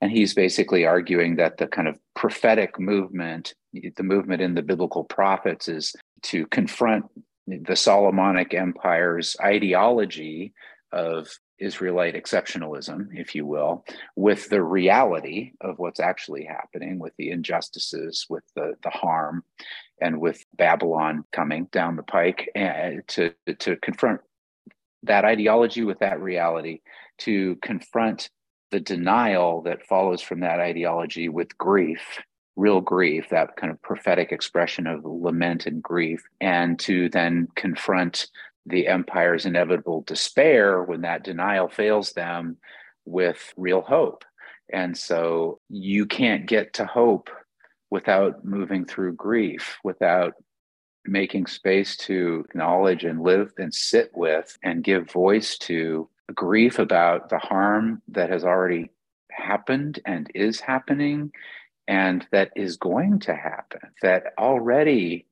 And 0.00 0.10
he's 0.10 0.34
basically 0.34 0.84
arguing 0.84 1.36
that 1.36 1.58
the 1.58 1.66
kind 1.66 1.88
of 1.88 1.98
prophetic 2.14 2.78
movement, 2.78 3.54
the 3.72 4.02
movement 4.02 4.42
in 4.42 4.54
the 4.54 4.62
biblical 4.62 5.04
prophets, 5.04 5.68
is 5.68 5.94
to 6.24 6.46
confront 6.48 7.06
the 7.46 7.76
Solomonic 7.76 8.52
Empire's 8.52 9.36
ideology 9.40 10.52
of 10.92 11.28
Israelite 11.58 12.14
exceptionalism, 12.14 13.08
if 13.12 13.34
you 13.34 13.46
will, 13.46 13.84
with 14.16 14.48
the 14.48 14.62
reality 14.62 15.52
of 15.60 15.78
what's 15.78 16.00
actually 16.00 16.44
happening, 16.44 16.98
with 16.98 17.12
the 17.16 17.30
injustices, 17.30 18.26
with 18.28 18.44
the, 18.54 18.74
the 18.82 18.90
harm, 18.90 19.44
and 20.00 20.20
with 20.20 20.44
Babylon 20.56 21.24
coming 21.32 21.66
down 21.72 21.96
the 21.96 22.02
pike, 22.02 22.50
and 22.54 23.06
to, 23.08 23.32
to 23.58 23.76
confront 23.76 24.20
that 25.02 25.24
ideology 25.24 25.84
with 25.84 25.98
that 26.00 26.20
reality, 26.20 26.80
to 27.18 27.56
confront 27.56 28.30
the 28.70 28.80
denial 28.80 29.62
that 29.62 29.86
follows 29.86 30.20
from 30.20 30.40
that 30.40 30.60
ideology 30.60 31.28
with 31.28 31.56
grief 31.58 32.18
real 32.56 32.80
grief, 32.80 33.28
that 33.30 33.56
kind 33.56 33.72
of 33.72 33.82
prophetic 33.82 34.30
expression 34.32 34.86
of 34.86 35.04
lament 35.04 35.66
and 35.66 35.82
grief, 35.82 36.22
and 36.40 36.78
to 36.78 37.08
then 37.08 37.48
confront 37.56 38.28
the 38.66 38.86
empire's 38.88 39.46
inevitable 39.46 40.02
despair 40.02 40.82
when 40.82 41.02
that 41.02 41.24
denial 41.24 41.68
fails 41.68 42.12
them 42.12 42.56
with 43.04 43.52
real 43.56 43.82
hope. 43.82 44.24
And 44.72 44.96
so 44.96 45.60
you 45.68 46.06
can't 46.06 46.46
get 46.46 46.74
to 46.74 46.86
hope 46.86 47.30
without 47.90 48.44
moving 48.44 48.84
through 48.84 49.14
grief, 49.14 49.76
without 49.84 50.34
making 51.06 51.46
space 51.46 51.96
to 51.98 52.44
acknowledge 52.48 53.04
and 53.04 53.22
live 53.22 53.52
and 53.58 53.72
sit 53.72 54.10
with 54.14 54.56
and 54.62 54.82
give 54.82 55.10
voice 55.10 55.58
to 55.58 56.08
grief 56.34 56.78
about 56.78 57.28
the 57.28 57.38
harm 57.38 58.00
that 58.08 58.30
has 58.30 58.44
already 58.44 58.90
happened 59.30 60.00
and 60.06 60.30
is 60.34 60.60
happening 60.60 61.30
and 61.86 62.26
that 62.32 62.50
is 62.56 62.78
going 62.78 63.18
to 63.18 63.34
happen, 63.34 63.80
that 64.00 64.32
already 64.38 65.26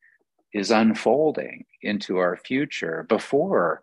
is 0.53 0.71
unfolding 0.71 1.65
into 1.81 2.19
our 2.19 2.37
future 2.37 3.07
before 3.09 3.83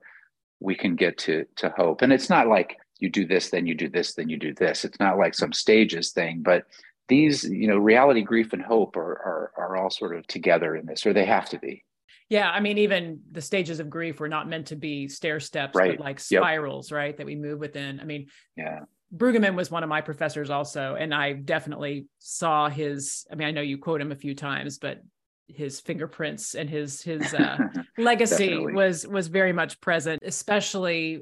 we 0.59 0.75
can 0.75 0.95
get 0.95 1.17
to, 1.17 1.45
to 1.55 1.69
hope. 1.75 2.01
And 2.01 2.13
it's 2.13 2.29
not 2.29 2.47
like 2.47 2.77
you 2.99 3.09
do 3.09 3.25
this, 3.25 3.49
then 3.49 3.65
you 3.65 3.75
do 3.75 3.89
this, 3.89 4.13
then 4.13 4.29
you 4.29 4.37
do 4.37 4.53
this. 4.53 4.85
It's 4.85 4.99
not 4.99 5.17
like 5.17 5.33
some 5.33 5.53
stages 5.53 6.11
thing, 6.11 6.41
but 6.43 6.65
these, 7.07 7.43
you 7.43 7.67
know, 7.67 7.77
reality, 7.77 8.21
grief, 8.21 8.53
and 8.53 8.61
hope 8.61 8.95
are, 8.95 9.01
are, 9.01 9.51
are 9.57 9.77
all 9.77 9.89
sort 9.89 10.15
of 10.15 10.27
together 10.27 10.75
in 10.75 10.85
this, 10.85 11.05
or 11.05 11.13
they 11.13 11.25
have 11.25 11.49
to 11.49 11.59
be. 11.59 11.83
Yeah, 12.29 12.49
I 12.49 12.59
mean, 12.59 12.77
even 12.77 13.21
the 13.31 13.41
stages 13.41 13.79
of 13.79 13.89
grief 13.89 14.19
were 14.19 14.27
not 14.27 14.47
meant 14.47 14.67
to 14.67 14.75
be 14.75 15.07
stair 15.07 15.39
steps, 15.39 15.75
right. 15.75 15.97
but 15.97 16.03
like 16.03 16.19
spirals, 16.19 16.91
yep. 16.91 16.95
right? 16.95 17.17
That 17.17 17.25
we 17.25 17.35
move 17.35 17.59
within. 17.59 17.99
I 17.99 18.03
mean, 18.03 18.27
yeah, 18.55 18.81
Brueggemann 19.15 19.55
was 19.55 19.71
one 19.71 19.81
of 19.81 19.89
my 19.89 20.01
professors 20.01 20.51
also, 20.51 20.93
and 20.93 21.13
I 21.13 21.33
definitely 21.33 22.05
saw 22.19 22.69
his. 22.69 23.25
I 23.31 23.35
mean, 23.35 23.47
I 23.47 23.51
know 23.51 23.61
you 23.61 23.79
quote 23.79 23.99
him 23.99 24.11
a 24.11 24.15
few 24.15 24.35
times, 24.35 24.77
but 24.77 25.01
his 25.55 25.79
fingerprints 25.79 26.55
and 26.55 26.69
his 26.69 27.01
his 27.01 27.33
uh, 27.33 27.57
legacy 27.97 28.57
was 28.57 29.07
was 29.07 29.27
very 29.27 29.53
much 29.53 29.79
present, 29.81 30.21
especially. 30.23 31.21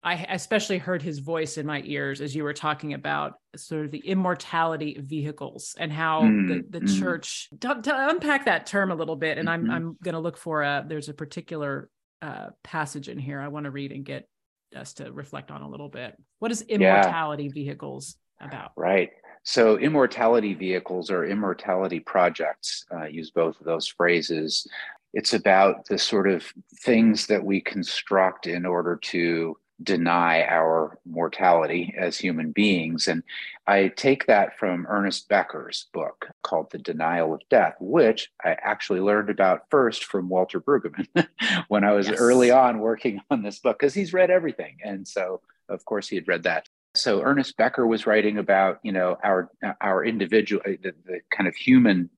I 0.00 0.14
especially 0.30 0.78
heard 0.78 1.02
his 1.02 1.18
voice 1.18 1.58
in 1.58 1.66
my 1.66 1.82
ears 1.84 2.20
as 2.20 2.32
you 2.34 2.44
were 2.44 2.52
talking 2.52 2.94
about 2.94 3.32
sort 3.56 3.84
of 3.84 3.90
the 3.90 3.98
immortality 3.98 4.94
of 4.94 5.04
vehicles 5.06 5.74
and 5.76 5.92
how 5.92 6.22
mm, 6.22 6.46
the, 6.70 6.78
the 6.78 6.86
mm. 6.86 7.00
church 7.00 7.48
to, 7.60 7.82
to, 7.82 8.08
unpack 8.08 8.44
that 8.44 8.64
term 8.64 8.92
a 8.92 8.94
little 8.94 9.16
bit. 9.16 9.38
And 9.38 9.48
mm-hmm. 9.48 9.70
I'm 9.70 9.76
I'm 9.88 9.96
going 10.02 10.12
to 10.12 10.20
look 10.20 10.36
for 10.36 10.62
a 10.62 10.84
there's 10.86 11.08
a 11.08 11.14
particular 11.14 11.90
uh, 12.22 12.50
passage 12.62 13.08
in 13.08 13.18
here 13.18 13.40
I 13.40 13.48
want 13.48 13.64
to 13.64 13.72
read 13.72 13.90
and 13.90 14.04
get 14.04 14.28
us 14.74 14.94
to 14.94 15.10
reflect 15.10 15.50
on 15.50 15.62
a 15.62 15.68
little 15.68 15.88
bit. 15.88 16.14
What 16.38 16.52
is 16.52 16.62
immortality 16.62 17.44
yeah. 17.44 17.52
vehicles 17.52 18.16
about? 18.40 18.72
Right. 18.76 19.10
So, 19.48 19.78
immortality 19.78 20.52
vehicles 20.52 21.10
or 21.10 21.24
immortality 21.24 22.00
projects 22.00 22.84
uh, 22.92 23.06
use 23.06 23.30
both 23.30 23.58
of 23.58 23.64
those 23.64 23.88
phrases. 23.88 24.66
It's 25.14 25.32
about 25.32 25.86
the 25.86 25.96
sort 25.96 26.28
of 26.28 26.44
things 26.80 27.28
that 27.28 27.42
we 27.42 27.62
construct 27.62 28.46
in 28.46 28.66
order 28.66 28.96
to 29.04 29.56
deny 29.82 30.44
our 30.44 30.98
mortality 31.06 31.94
as 31.96 32.18
human 32.18 32.52
beings. 32.52 33.08
And 33.08 33.22
I 33.66 33.88
take 33.88 34.26
that 34.26 34.58
from 34.58 34.86
Ernest 34.86 35.30
Becker's 35.30 35.86
book 35.94 36.28
called 36.42 36.70
The 36.70 36.76
Denial 36.76 37.32
of 37.32 37.40
Death, 37.48 37.76
which 37.80 38.30
I 38.44 38.54
actually 38.60 39.00
learned 39.00 39.30
about 39.30 39.70
first 39.70 40.04
from 40.04 40.28
Walter 40.28 40.60
Brueggemann 40.60 41.26
when 41.68 41.84
I 41.84 41.92
was 41.92 42.06
yes. 42.06 42.18
early 42.20 42.50
on 42.50 42.80
working 42.80 43.22
on 43.30 43.42
this 43.42 43.60
book, 43.60 43.78
because 43.78 43.94
he's 43.94 44.12
read 44.12 44.30
everything. 44.30 44.76
And 44.84 45.08
so, 45.08 45.40
of 45.70 45.86
course, 45.86 46.06
he 46.06 46.16
had 46.16 46.28
read 46.28 46.42
that. 46.42 46.67
So 46.98 47.22
Ernest 47.22 47.56
Becker 47.56 47.86
was 47.86 48.06
writing 48.06 48.38
about, 48.38 48.80
you 48.82 48.92
know, 48.92 49.16
our 49.22 49.50
our 49.80 50.04
individual, 50.04 50.62
uh, 50.66 50.72
the, 50.82 50.92
the 51.04 51.20
kind 51.30 51.48
of 51.48 51.54
human 51.54 52.10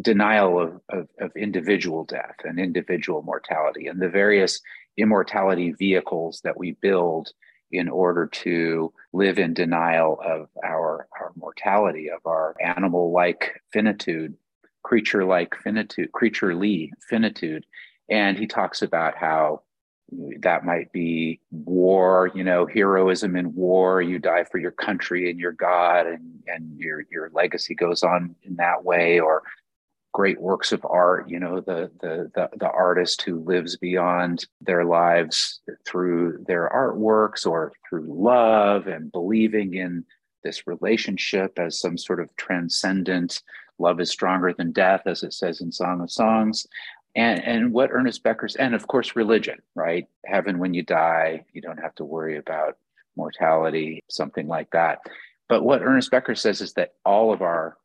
denial 0.00 0.60
of, 0.60 0.80
of, 0.88 1.08
of 1.20 1.30
individual 1.36 2.04
death 2.04 2.36
and 2.44 2.58
individual 2.58 3.22
mortality 3.22 3.86
and 3.86 4.00
the 4.00 4.08
various 4.08 4.60
immortality 4.96 5.72
vehicles 5.72 6.40
that 6.42 6.58
we 6.58 6.72
build 6.72 7.30
in 7.70 7.88
order 7.88 8.26
to 8.26 8.92
live 9.12 9.38
in 9.38 9.54
denial 9.54 10.20
of 10.24 10.48
our, 10.64 11.08
our 11.20 11.32
mortality, 11.36 12.08
of 12.10 12.20
our 12.24 12.54
animal 12.60 13.12
like 13.12 13.60
finitude, 13.72 14.34
creature 14.82 15.24
like 15.24 15.54
finitude, 15.56 16.12
creaturely 16.12 16.92
finitude. 17.08 17.64
And 18.08 18.38
he 18.38 18.46
talks 18.46 18.82
about 18.82 19.16
how 19.16 19.62
that 20.40 20.64
might 20.64 20.92
be 20.92 21.40
war, 21.50 22.30
you 22.34 22.44
know, 22.44 22.66
heroism 22.66 23.36
in 23.36 23.54
war. 23.54 24.02
You 24.02 24.18
die 24.18 24.44
for 24.44 24.58
your 24.58 24.70
country 24.70 25.30
and 25.30 25.38
your 25.38 25.52
God, 25.52 26.06
and, 26.06 26.40
and 26.46 26.78
your, 26.78 27.04
your 27.10 27.30
legacy 27.32 27.74
goes 27.74 28.02
on 28.02 28.34
in 28.42 28.56
that 28.56 28.84
way, 28.84 29.20
or 29.20 29.42
great 30.14 30.40
works 30.40 30.70
of 30.70 30.86
art 30.88 31.28
you 31.28 31.40
know 31.40 31.60
the, 31.60 31.90
the 32.00 32.30
the 32.34 32.48
the, 32.58 32.70
artist 32.70 33.20
who 33.22 33.40
lives 33.40 33.76
beyond 33.76 34.46
their 34.60 34.84
lives 34.84 35.60
through 35.84 36.42
their 36.46 36.70
artworks 36.72 37.44
or 37.44 37.72
through 37.86 38.06
love 38.08 38.86
and 38.86 39.10
believing 39.10 39.74
in 39.74 40.04
this 40.44 40.68
relationship 40.68 41.58
as 41.58 41.80
some 41.80 41.98
sort 41.98 42.20
of 42.20 42.34
transcendent 42.36 43.42
love 43.80 44.00
is 44.00 44.08
stronger 44.08 44.54
than 44.56 44.70
death 44.70 45.02
as 45.04 45.24
it 45.24 45.32
says 45.32 45.60
in 45.60 45.72
song 45.72 46.00
of 46.00 46.10
songs 46.10 46.64
and 47.14 47.42
and 47.44 47.72
what 47.72 47.90
ernest 47.92 48.22
becker's 48.22 48.56
and 48.56 48.74
of 48.74 48.86
course 48.86 49.16
religion 49.16 49.60
right? 49.74 50.06
Heaven 50.24 50.58
when 50.58 50.74
you 50.74 50.82
die 50.82 51.44
you 51.52 51.60
don't 51.60 51.80
have 51.80 51.94
to 51.96 52.04
worry 52.04 52.36
about 52.36 52.76
mortality 53.16 54.02
something 54.10 54.48
like 54.48 54.70
that. 54.72 55.00
But 55.48 55.62
what 55.62 55.82
ernest 55.82 56.10
becker 56.10 56.34
says 56.34 56.60
is 56.60 56.72
that 56.74 56.94
all 57.04 57.32
of 57.32 57.42
our 57.42 57.76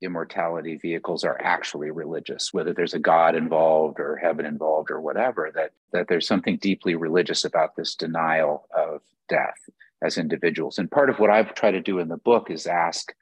immortality 0.00 0.76
vehicles 0.76 1.24
are 1.24 1.40
actually 1.42 1.90
religious 1.90 2.54
whether 2.54 2.72
there's 2.72 2.94
a 2.94 3.00
god 3.00 3.34
involved 3.34 3.98
or 3.98 4.16
heaven 4.16 4.46
involved 4.46 4.92
or 4.92 5.00
whatever 5.00 5.50
that 5.52 5.72
that 5.92 6.06
there's 6.08 6.26
something 6.26 6.56
deeply 6.58 6.94
religious 6.94 7.44
about 7.44 7.74
this 7.76 7.96
denial 7.96 8.68
of 8.76 9.00
death 9.28 9.58
as 10.00 10.16
individuals. 10.16 10.78
And 10.78 10.90
part 10.90 11.10
of 11.10 11.18
what 11.18 11.30
i've 11.30 11.54
tried 11.54 11.72
to 11.72 11.80
do 11.80 11.98
in 11.98 12.08
the 12.08 12.16
book 12.16 12.50
is 12.50 12.66
ask 12.66 13.12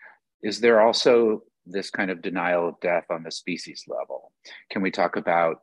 is 0.43 0.61
there 0.61 0.81
also 0.81 1.43
this 1.67 1.91
kind 1.91 2.11
of 2.11 2.23
denial 2.23 2.69
of 2.69 2.81
death 2.81 3.05
on 3.11 3.23
the 3.23 3.31
species 3.31 3.85
level 3.89 4.33
can 4.71 4.83
we 4.83 4.91
talk 4.91 5.17
about 5.17 5.63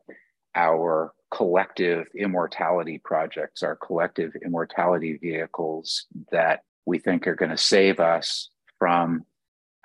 our 0.56 1.14
collective 1.32 2.08
immortality 2.18 3.00
projects 3.04 3.64
our 3.64 3.76
collective 3.76 4.32
immortality 4.46 5.18
vehicles 5.22 6.06
that 6.32 6.62
we 6.86 7.00
think 7.00 7.28
are 7.28 7.36
going 7.36 7.52
to 7.52 7.58
save 7.58 8.00
us 8.00 8.50
from 8.78 9.26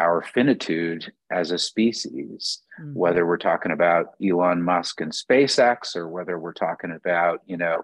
our 0.01 0.23
finitude 0.23 1.13
as 1.31 1.51
a 1.51 1.59
species, 1.59 2.63
mm-hmm. 2.81 2.95
whether 2.95 3.27
we're 3.27 3.37
talking 3.37 3.73
about 3.73 4.15
Elon 4.25 4.63
Musk 4.63 5.01
and 5.01 5.13
SpaceX 5.13 5.97
or 5.97 6.09
whether 6.09 6.39
we're 6.39 6.53
talking 6.53 6.93
about, 6.93 7.41
you 7.47 7.57
know, 7.57 7.83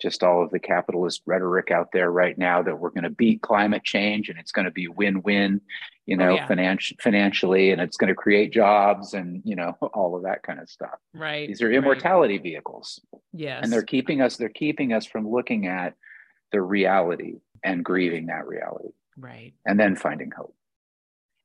just 0.00 0.22
all 0.22 0.42
of 0.42 0.50
the 0.50 0.58
capitalist 0.58 1.22
rhetoric 1.24 1.70
out 1.70 1.88
there 1.92 2.10
right 2.10 2.36
now 2.36 2.62
that 2.62 2.78
we're 2.78 2.90
going 2.90 3.04
to 3.04 3.10
beat 3.10 3.40
climate 3.42 3.84
change 3.84 4.28
and 4.28 4.38
it's 4.38 4.52
going 4.52 4.64
to 4.64 4.70
be 4.70 4.88
win-win, 4.88 5.60
you 6.06 6.16
oh, 6.16 6.24
know, 6.24 6.30
oh, 6.30 6.34
yeah. 6.34 6.46
financial 6.46 6.96
financially 7.00 7.70
and 7.70 7.80
it's 7.80 7.96
going 7.96 8.08
to 8.08 8.14
create 8.14 8.52
jobs 8.52 9.14
and, 9.14 9.42
you 9.44 9.56
know, 9.56 9.76
all 9.94 10.16
of 10.16 10.24
that 10.24 10.42
kind 10.42 10.60
of 10.60 10.68
stuff. 10.68 10.98
Right. 11.14 11.48
These 11.48 11.62
are 11.62 11.70
immortality 11.70 12.34
right. 12.34 12.42
vehicles. 12.42 13.00
Yes. 13.32 13.60
And 13.62 13.72
they're 13.72 13.82
keeping 13.82 14.20
us 14.20 14.36
they're 14.36 14.48
keeping 14.48 14.92
us 14.92 15.06
from 15.06 15.28
looking 15.28 15.66
at 15.66 15.94
the 16.52 16.60
reality 16.60 17.36
and 17.62 17.84
grieving 17.84 18.26
that 18.26 18.46
reality. 18.46 18.90
Right. 19.16 19.54
And 19.64 19.78
then 19.78 19.96
finding 19.96 20.30
hope 20.36 20.54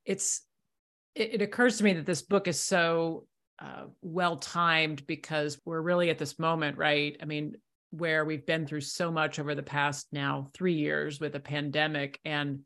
it's 0.04 0.42
it, 1.14 1.34
it 1.34 1.42
occurs 1.42 1.78
to 1.78 1.84
me 1.84 1.94
that 1.94 2.06
this 2.06 2.22
book 2.22 2.48
is 2.48 2.58
so 2.58 3.26
uh, 3.60 3.84
well 4.02 4.36
timed 4.36 5.06
because 5.06 5.58
we're 5.64 5.80
really 5.80 6.10
at 6.10 6.18
this 6.18 6.38
moment, 6.38 6.78
right? 6.78 7.16
I 7.20 7.24
mean, 7.24 7.56
where 7.90 8.24
we've 8.24 8.46
been 8.46 8.66
through 8.66 8.80
so 8.82 9.10
much 9.10 9.38
over 9.38 9.54
the 9.54 9.62
past 9.62 10.06
now 10.12 10.48
three 10.54 10.74
years 10.74 11.20
with 11.20 11.34
a 11.34 11.40
pandemic 11.40 12.20
and 12.24 12.60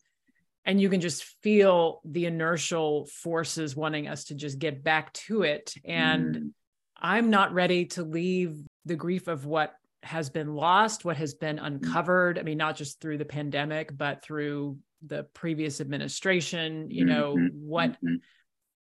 and 0.64 0.80
you 0.80 0.88
can 0.88 1.00
just 1.00 1.24
feel 1.42 2.00
the 2.04 2.26
inertial 2.26 3.06
forces 3.06 3.76
wanting 3.76 4.08
us 4.08 4.24
to 4.24 4.34
just 4.34 4.58
get 4.58 4.82
back 4.82 5.12
to 5.12 5.42
it 5.42 5.74
and 5.84 6.36
mm. 6.36 6.50
i'm 6.96 7.30
not 7.30 7.52
ready 7.52 7.86
to 7.86 8.02
leave 8.02 8.58
the 8.84 8.96
grief 8.96 9.28
of 9.28 9.46
what 9.46 9.74
has 10.02 10.30
been 10.30 10.54
lost 10.54 11.04
what 11.04 11.16
has 11.16 11.34
been 11.34 11.56
mm. 11.56 11.66
uncovered 11.66 12.38
i 12.38 12.42
mean 12.42 12.58
not 12.58 12.76
just 12.76 13.00
through 13.00 13.18
the 13.18 13.24
pandemic 13.24 13.96
but 13.96 14.22
through 14.22 14.76
the 15.06 15.24
previous 15.34 15.80
administration 15.80 16.90
you 16.90 17.04
know 17.04 17.34
mm-hmm. 17.34 17.48
what 17.66 17.92
mm-hmm. 17.92 18.16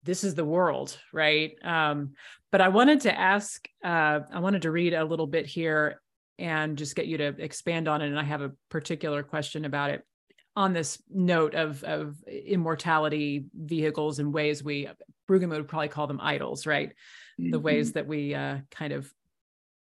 this 0.03 0.23
is 0.23 0.35
the 0.35 0.45
world 0.45 0.97
right 1.13 1.57
um, 1.63 2.13
but 2.51 2.61
i 2.61 2.69
wanted 2.69 3.01
to 3.01 3.17
ask 3.17 3.67
uh, 3.83 4.19
i 4.31 4.39
wanted 4.39 4.61
to 4.61 4.71
read 4.71 4.93
a 4.93 5.03
little 5.03 5.27
bit 5.27 5.45
here 5.45 6.01
and 6.37 6.77
just 6.77 6.97
get 6.97 7.07
you 7.07 7.17
to 7.17 7.27
expand 7.27 7.87
on 7.87 8.01
it 8.01 8.07
and 8.07 8.19
i 8.19 8.23
have 8.23 8.41
a 8.41 8.51
particular 8.69 9.23
question 9.23 9.65
about 9.65 9.89
it 9.89 10.05
on 10.55 10.73
this 10.73 11.01
note 11.09 11.53
of 11.55 11.83
of 11.83 12.15
immortality 12.27 13.45
vehicles 13.53 14.19
and 14.19 14.33
ways 14.33 14.63
we 14.63 14.87
Brueggemann 15.29 15.57
would 15.57 15.67
probably 15.67 15.87
call 15.87 16.07
them 16.07 16.19
idols 16.21 16.65
right 16.65 16.89
mm-hmm. 17.39 17.51
the 17.51 17.59
ways 17.59 17.93
that 17.93 18.07
we 18.07 18.33
uh, 18.33 18.59
kind 18.71 18.93
of 18.93 19.11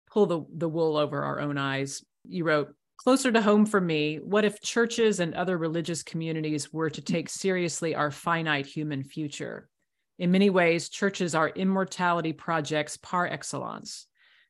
pull 0.10 0.26
the 0.26 0.46
the 0.54 0.70
wool 0.70 0.98
over 0.98 1.24
our 1.24 1.40
own 1.40 1.58
eyes 1.58 2.04
you 2.28 2.44
wrote 2.44 2.74
Closer 2.98 3.32
to 3.32 3.42
home 3.42 3.66
for 3.66 3.82
me, 3.82 4.18
what 4.18 4.46
if 4.46 4.62
churches 4.62 5.20
and 5.20 5.36
other 5.36 5.58
religious 5.58 6.02
communities 6.02 6.72
were 6.72 6.90
to 6.90 7.02
take 7.02 7.30
seriously 7.30 7.94
our 7.94 8.10
finite 8.10 8.66
human 8.66 9.04
future? 9.04 9.70
In 10.18 10.32
many 10.32 10.50
ways, 10.50 10.90
churches 10.90 11.36
are 11.36 11.50
immortality 11.50 12.32
projects 12.32 12.98
par 12.98 13.28
excellence. 13.28 14.08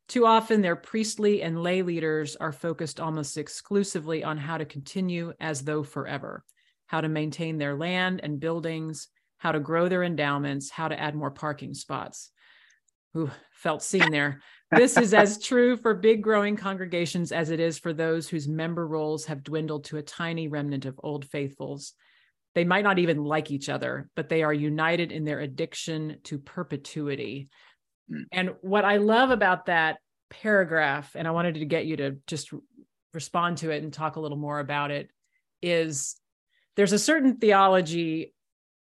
Too 0.07 0.25
often, 0.25 0.61
their 0.61 0.75
priestly 0.75 1.41
and 1.41 1.61
lay 1.61 1.81
leaders 1.81 2.35
are 2.35 2.51
focused 2.51 2.99
almost 2.99 3.37
exclusively 3.37 4.23
on 4.23 4.37
how 4.37 4.57
to 4.57 4.65
continue 4.65 5.33
as 5.39 5.63
though 5.63 5.83
forever, 5.83 6.43
how 6.85 7.01
to 7.01 7.09
maintain 7.09 7.57
their 7.57 7.75
land 7.75 8.19
and 8.21 8.39
buildings, 8.39 9.07
how 9.37 9.51
to 9.51 9.59
grow 9.59 9.87
their 9.87 10.03
endowments, 10.03 10.69
how 10.69 10.87
to 10.87 10.99
add 10.99 11.15
more 11.15 11.31
parking 11.31 11.73
spots. 11.73 12.31
Who 13.13 13.31
felt 13.51 13.81
seen 13.81 14.11
there. 14.11 14.41
This 14.71 14.97
is 14.97 15.13
as 15.13 15.39
true 15.41 15.77
for 15.77 15.93
big 15.93 16.21
growing 16.21 16.57
congregations 16.57 17.31
as 17.31 17.49
it 17.49 17.61
is 17.61 17.79
for 17.79 17.93
those 17.93 18.27
whose 18.27 18.47
member 18.47 18.85
rolls 18.85 19.25
have 19.25 19.43
dwindled 19.43 19.85
to 19.85 19.97
a 19.97 20.03
tiny 20.03 20.49
remnant 20.49 20.85
of 20.85 20.99
old 21.01 21.25
faithfuls. 21.25 21.93
They 22.55 22.65
might 22.65 22.83
not 22.83 22.99
even 22.99 23.23
like 23.23 23.51
each 23.51 23.69
other, 23.69 24.09
but 24.15 24.27
they 24.27 24.43
are 24.43 24.53
united 24.53 25.11
in 25.11 25.23
their 25.23 25.39
addiction 25.39 26.17
to 26.23 26.39
perpetuity. 26.39 27.49
Mm. 28.11 28.23
And 28.31 28.49
what 28.61 28.85
I 28.85 28.97
love 28.97 29.31
about 29.31 29.67
that 29.67 29.97
paragraph, 30.29 31.15
and 31.15 31.27
I 31.27 31.31
wanted 31.31 31.55
to 31.55 31.65
get 31.65 31.85
you 31.85 31.97
to 31.97 32.17
just 32.27 32.53
respond 33.13 33.57
to 33.59 33.71
it 33.71 33.83
and 33.83 33.93
talk 33.93 34.15
a 34.15 34.19
little 34.19 34.37
more 34.37 34.59
about 34.59 34.91
it, 34.91 35.09
is 35.61 36.15
there's 36.75 36.93
a 36.93 36.99
certain 36.99 37.37
theology 37.37 38.33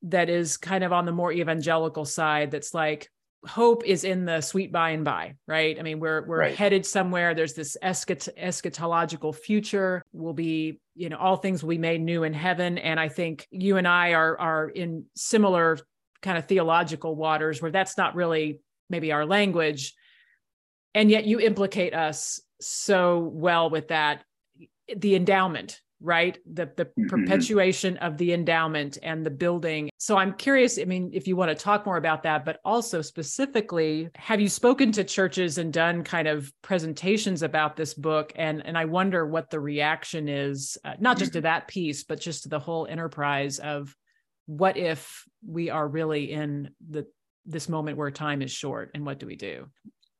that 0.02 0.28
is 0.28 0.56
kind 0.56 0.84
of 0.84 0.92
on 0.92 1.06
the 1.06 1.12
more 1.12 1.32
evangelical 1.32 2.04
side 2.04 2.50
that's 2.50 2.74
like, 2.74 3.08
hope 3.46 3.84
is 3.84 4.04
in 4.04 4.24
the 4.24 4.40
sweet 4.40 4.72
by 4.72 4.90
and 4.90 5.04
by, 5.04 5.34
right? 5.46 5.78
I 5.78 5.82
mean, 5.82 6.00
we're 6.00 6.26
we're 6.26 6.40
right. 6.40 6.56
headed 6.56 6.86
somewhere. 6.86 7.34
There's 7.34 7.54
this 7.54 7.76
eschat- 7.82 8.34
eschatological 8.38 9.34
future. 9.34 10.02
Will 10.12 10.32
be, 10.32 10.80
you 10.94 11.10
know, 11.10 11.18
all 11.18 11.36
things 11.36 11.62
will 11.62 11.70
be 11.70 11.78
made 11.78 12.00
new 12.00 12.24
in 12.24 12.32
heaven. 12.32 12.78
And 12.78 12.98
I 12.98 13.08
think 13.08 13.46
you 13.50 13.76
and 13.76 13.86
I 13.86 14.14
are 14.14 14.38
are 14.38 14.68
in 14.68 15.04
similar 15.14 15.78
kind 16.22 16.38
of 16.38 16.46
theological 16.46 17.14
waters 17.14 17.60
where 17.60 17.70
that's 17.70 17.98
not 17.98 18.14
really 18.14 18.60
maybe 18.90 19.12
our 19.12 19.26
language, 19.26 19.94
and 20.94 21.10
yet 21.10 21.26
you 21.26 21.40
implicate 21.40 21.94
us 21.94 22.40
so 22.60 23.18
well 23.18 23.70
with 23.70 23.88
that. 23.88 24.24
The 24.94 25.14
endowment, 25.14 25.80
right 26.04 26.38
the 26.52 26.70
the 26.76 26.84
mm-hmm. 26.84 27.06
perpetuation 27.06 27.96
of 27.96 28.18
the 28.18 28.32
endowment 28.32 28.98
and 29.02 29.24
the 29.24 29.30
building 29.30 29.90
so 29.98 30.16
i'm 30.16 30.34
curious 30.34 30.78
i 30.78 30.84
mean 30.84 31.10
if 31.14 31.26
you 31.26 31.34
want 31.34 31.48
to 31.48 31.54
talk 31.54 31.86
more 31.86 31.96
about 31.96 32.22
that 32.22 32.44
but 32.44 32.60
also 32.64 33.00
specifically 33.00 34.08
have 34.14 34.40
you 34.40 34.48
spoken 34.48 34.92
to 34.92 35.02
churches 35.02 35.56
and 35.56 35.72
done 35.72 36.04
kind 36.04 36.28
of 36.28 36.52
presentations 36.62 37.42
about 37.42 37.74
this 37.74 37.94
book 37.94 38.32
and 38.36 38.64
and 38.66 38.76
i 38.76 38.84
wonder 38.84 39.26
what 39.26 39.50
the 39.50 39.58
reaction 39.58 40.28
is 40.28 40.76
uh, 40.84 40.94
not 41.00 41.18
just 41.18 41.32
to 41.32 41.38
mm-hmm. 41.38 41.44
that 41.44 41.68
piece 41.68 42.04
but 42.04 42.20
just 42.20 42.42
to 42.42 42.48
the 42.48 42.58
whole 42.58 42.86
enterprise 42.86 43.58
of 43.58 43.94
what 44.46 44.76
if 44.76 45.24
we 45.46 45.70
are 45.70 45.88
really 45.88 46.30
in 46.30 46.68
the 46.90 47.06
this 47.46 47.68
moment 47.68 47.98
where 47.98 48.10
time 48.10 48.42
is 48.42 48.50
short 48.50 48.90
and 48.94 49.04
what 49.04 49.18
do 49.18 49.26
we 49.26 49.36
do? 49.36 49.68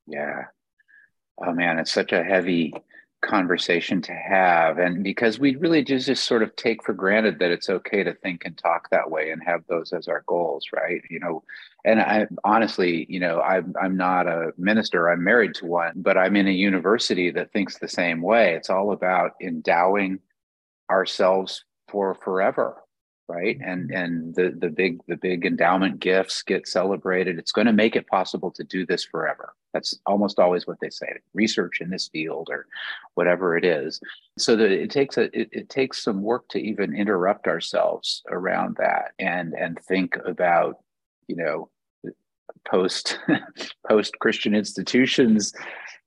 Yeah. 0.07 0.45
Oh 1.45 1.52
man 1.52 1.78
it's 1.78 1.93
such 1.93 2.12
a 2.12 2.23
heavy 2.23 2.73
conversation 3.23 4.02
to 4.02 4.12
have 4.12 4.78
and 4.78 5.02
because 5.02 5.38
we 5.38 5.57
really 5.57 5.83
just, 5.83 6.07
just 6.07 6.25
sort 6.25 6.43
of 6.43 6.54
take 6.57 6.85
for 6.85 6.93
granted 6.93 7.38
that 7.38 7.50
it's 7.50 7.71
okay 7.71 8.04
to 8.04 8.12
think 8.16 8.43
and 8.45 8.59
talk 8.59 8.88
that 8.90 9.11
way 9.11 9.31
and 9.31 9.43
have 9.43 9.62
those 9.66 9.95
as 9.95 10.09
our 10.09 10.23
goals 10.26 10.66
right? 10.75 11.00
You 11.09 11.21
know 11.21 11.43
and 11.87 12.00
i 12.00 12.26
honestly 12.45 13.07
you 13.09 13.21
know 13.21 13.40
i'm, 13.40 13.75
I'm 13.81 13.97
not 13.97 14.26
a 14.26 14.52
minister 14.59 15.09
i'm 15.09 15.25
married 15.25 15.54
to 15.57 15.66
one 15.66 15.93
but 15.97 16.19
i'm 16.19 16.37
in 16.37 16.49
a 16.49 16.52
university 16.52 17.31
that 17.31 17.52
thinks 17.52 17.78
the 17.78 17.88
same 17.88 18.21
way. 18.21 18.54
It's 18.54 18.71
all 18.71 18.93
about 18.93 19.33
endowing 19.40 20.21
ourselves 20.90 21.64
for 21.88 22.14
forever 22.14 22.84
right? 23.28 23.59
And 23.64 23.90
and 23.90 24.35
the 24.35 24.54
the 24.57 24.69
big 24.69 25.00
the 25.09 25.16
big 25.16 25.47
endowment 25.47 26.00
gifts 26.00 26.43
get 26.43 26.69
celebrated. 26.69 27.38
It's 27.38 27.52
going 27.52 27.66
to 27.66 27.73
make 27.73 27.97
it 27.97 28.07
possible 28.07 28.50
to 28.52 28.64
do 28.64 28.85
this 28.85 29.04
forever. 29.04 29.54
That's 29.73 29.99
almost 30.07 30.38
always 30.38 30.66
what 30.66 30.78
they 30.81 30.90
say 30.90 31.19
research 31.33 31.81
in 31.81 31.90
this 31.90 32.09
field 32.09 32.49
or 32.50 32.66
whatever 33.14 33.57
it 33.57 33.64
is. 33.64 34.00
So 34.38 34.57
that 34.57 34.71
it 34.71 34.90
takes 34.90 35.16
a 35.16 35.25
it, 35.38 35.49
it 35.52 35.69
takes 35.69 36.02
some 36.02 36.23
work 36.23 36.49
to 36.50 36.59
even 36.59 36.95
interrupt 36.95 37.47
ourselves 37.47 38.23
around 38.31 38.76
that 38.78 39.12
and 39.19 39.54
and 39.54 39.79
think 39.81 40.16
about 40.25 40.79
you 41.29 41.37
know 41.37 41.70
post 42.68 43.18
post 43.88 44.18
christian 44.20 44.55
institutions 44.55 45.53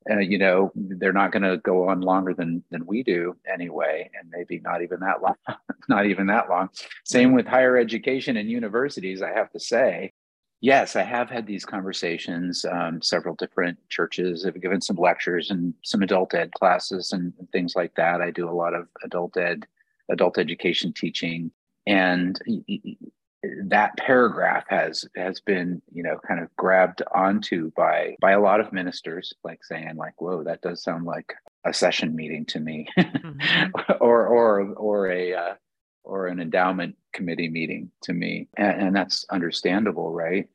uh, 0.09 0.19
you 0.19 0.37
know 0.37 0.71
they're 0.75 1.13
not 1.13 1.31
going 1.31 1.43
to 1.43 1.57
go 1.57 1.89
on 1.89 2.01
longer 2.01 2.33
than 2.33 2.63
than 2.71 2.85
we 2.85 3.03
do 3.03 3.35
anyway 3.51 4.09
and 4.19 4.29
maybe 4.29 4.59
not 4.59 4.81
even 4.81 4.99
that 4.99 5.21
long 5.21 5.35
not 5.89 6.05
even 6.05 6.27
that 6.27 6.49
long. 6.49 6.69
Same 7.05 7.33
with 7.33 7.47
higher 7.47 7.77
education 7.77 8.37
and 8.37 8.49
universities 8.49 9.21
i 9.21 9.31
have 9.31 9.51
to 9.51 9.59
say. 9.59 10.13
Yes 10.61 10.95
i 10.95 11.03
have 11.03 11.29
had 11.29 11.45
these 11.45 11.65
conversations 11.65 12.65
um, 12.65 13.01
several 13.01 13.35
different 13.35 13.77
churches 13.89 14.43
have 14.43 14.61
given 14.61 14.81
some 14.81 14.97
lectures 14.97 15.51
and 15.51 15.73
some 15.83 16.01
adult 16.01 16.33
ed 16.33 16.51
classes 16.53 17.11
and, 17.11 17.33
and 17.39 17.49
things 17.51 17.75
like 17.75 17.93
that. 17.95 18.21
I 18.21 18.31
do 18.31 18.49
a 18.49 18.51
lot 18.51 18.73
of 18.73 18.87
adult 19.03 19.37
ed 19.37 19.67
adult 20.09 20.37
education 20.37 20.93
teaching. 20.93 21.51
And 21.85 22.39
that 23.65 23.97
paragraph 23.97 24.65
has 24.69 25.05
has 25.15 25.39
been 25.39 25.81
you 25.91 26.03
know 26.03 26.17
kind 26.27 26.41
of 26.41 26.55
grabbed 26.55 27.01
onto 27.13 27.71
by 27.75 28.15
by 28.21 28.31
a 28.31 28.39
lot 28.39 28.59
of 28.59 28.73
ministers 28.73 29.33
like 29.43 29.63
saying 29.63 29.95
like 29.95 30.19
whoa 30.21 30.43
that 30.43 30.61
does 30.61 30.83
sound 30.83 31.05
like 31.05 31.33
a 31.67 31.73
session 31.73 32.15
meeting 32.15 32.45
to 32.45 32.59
me. 32.59 32.87
Mm-hmm. 32.97 33.91
or 33.99 34.27
or 34.27 34.61
or 34.73 35.11
a 35.11 35.33
uh, 35.33 35.53
or 36.03 36.27
an 36.27 36.39
endowment 36.39 36.95
committee 37.13 37.49
meeting 37.49 37.91
to 38.03 38.13
me. 38.13 38.47
And, 38.57 38.81
and 38.81 38.95
that's 38.95 39.25
understandable 39.29 40.11
right? 40.11 40.47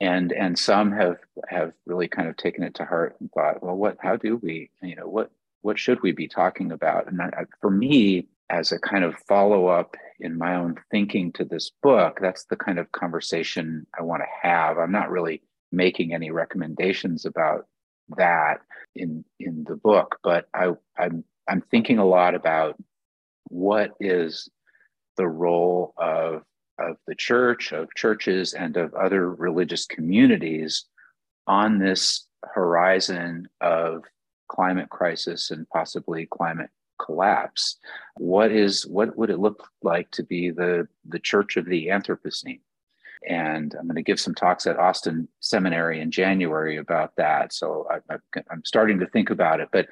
And 0.00 0.32
and 0.32 0.58
some 0.58 0.92
have 0.92 1.18
have 1.48 1.72
really 1.86 2.08
kind 2.08 2.28
of 2.28 2.36
taken 2.36 2.62
it 2.62 2.74
to 2.74 2.84
heart 2.84 3.16
and 3.20 3.30
thought 3.32 3.62
well 3.62 3.76
what 3.76 3.96
how 4.00 4.16
do 4.16 4.36
we 4.36 4.70
you 4.82 4.94
know 4.94 5.08
what 5.08 5.30
what 5.62 5.78
should 5.78 6.00
we 6.02 6.12
be 6.12 6.28
talking 6.28 6.70
about? 6.70 7.10
And 7.10 7.20
I, 7.20 7.44
for 7.60 7.70
me 7.70 8.28
as 8.50 8.70
a 8.70 8.78
kind 8.78 9.04
of 9.04 9.16
follow 9.26 9.66
up 9.66 9.96
in 10.20 10.36
my 10.36 10.56
own 10.56 10.76
thinking 10.90 11.32
to 11.32 11.44
this 11.44 11.70
book, 11.82 12.18
that's 12.20 12.44
the 12.44 12.56
kind 12.56 12.78
of 12.78 12.90
conversation 12.92 13.86
I 13.98 14.02
want 14.02 14.22
to 14.22 14.48
have. 14.48 14.78
I'm 14.78 14.92
not 14.92 15.10
really 15.10 15.42
making 15.70 16.12
any 16.12 16.30
recommendations 16.30 17.24
about 17.24 17.66
that 18.16 18.60
in 18.94 19.24
in 19.38 19.64
the 19.64 19.76
book, 19.76 20.18
but 20.22 20.48
I, 20.54 20.72
I'm 20.98 21.24
I'm 21.48 21.60
thinking 21.70 21.98
a 21.98 22.06
lot 22.06 22.34
about 22.34 22.76
what 23.44 23.92
is 24.00 24.48
the 25.16 25.28
role 25.28 25.94
of 25.96 26.42
of 26.78 26.96
the 27.06 27.14
church, 27.14 27.72
of 27.72 27.88
churches, 27.96 28.54
and 28.54 28.76
of 28.76 28.94
other 28.94 29.30
religious 29.34 29.84
communities 29.86 30.84
on 31.46 31.78
this 31.78 32.26
horizon 32.44 33.48
of 33.60 34.04
climate 34.48 34.88
crisis 34.88 35.50
and 35.50 35.68
possibly 35.68 36.26
climate 36.26 36.70
collapse 36.98 37.76
what 38.18 38.50
is 38.50 38.86
what 38.86 39.16
would 39.16 39.30
it 39.30 39.38
look 39.38 39.68
like 39.82 40.10
to 40.10 40.22
be 40.22 40.50
the 40.50 40.86
the 41.08 41.18
church 41.18 41.56
of 41.56 41.66
the 41.66 41.86
anthropocene? 41.86 42.60
And 43.28 43.74
i'm 43.78 43.86
going 43.86 43.96
to 43.96 44.02
give 44.02 44.20
some 44.20 44.34
talks 44.34 44.66
at 44.66 44.78
austin 44.78 45.28
seminary 45.40 46.00
in 46.00 46.10
january 46.10 46.76
about 46.76 47.14
that. 47.16 47.52
So 47.52 47.86
I, 47.90 48.14
am 48.52 48.64
starting 48.64 48.98
to 49.00 49.06
think 49.06 49.30
about 49.30 49.60
it 49.60 49.68
but 49.72 49.86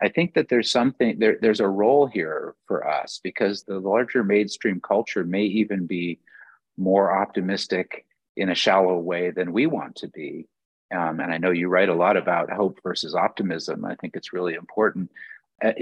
i 0.00 0.08
think 0.08 0.34
that 0.34 0.48
there's 0.48 0.70
something 0.70 1.18
there, 1.18 1.38
there's 1.40 1.60
a 1.60 1.68
role 1.68 2.06
here 2.06 2.54
for 2.66 2.88
us 2.88 3.20
because 3.22 3.64
the 3.64 3.78
larger 3.78 4.24
mainstream 4.24 4.80
culture 4.80 5.24
may 5.24 5.44
even 5.44 5.86
be 5.86 6.20
more 6.76 7.16
optimistic 7.16 8.06
in 8.36 8.48
a 8.48 8.54
shallow 8.54 8.98
way 8.98 9.30
than 9.30 9.52
we 9.52 9.66
want 9.66 9.96
to 9.96 10.08
be. 10.08 10.46
Um, 10.94 11.20
and 11.20 11.32
i 11.32 11.38
know 11.38 11.50
you 11.50 11.68
write 11.68 11.88
a 11.88 11.94
lot 11.94 12.16
about 12.16 12.50
hope 12.50 12.78
versus 12.82 13.14
optimism. 13.14 13.84
I 13.84 13.94
think 13.96 14.14
it's 14.14 14.32
really 14.32 14.54
important. 14.54 15.10
Uh, 15.64 15.72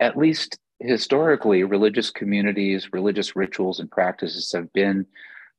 at 0.00 0.16
least 0.16 0.58
historically, 0.80 1.62
religious 1.62 2.10
communities, 2.10 2.92
religious 2.92 3.36
rituals, 3.36 3.80
and 3.80 3.90
practices 3.90 4.50
have 4.52 4.72
been 4.72 5.06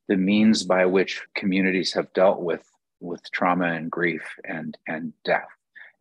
the 0.08 0.16
means 0.16 0.64
by 0.64 0.84
which 0.84 1.22
communities 1.34 1.92
have 1.94 2.12
dealt 2.12 2.40
with 2.40 2.68
with 3.00 3.22
trauma 3.32 3.66
and 3.72 3.90
grief 3.90 4.22
and 4.44 4.76
and 4.86 5.12
death 5.24 5.48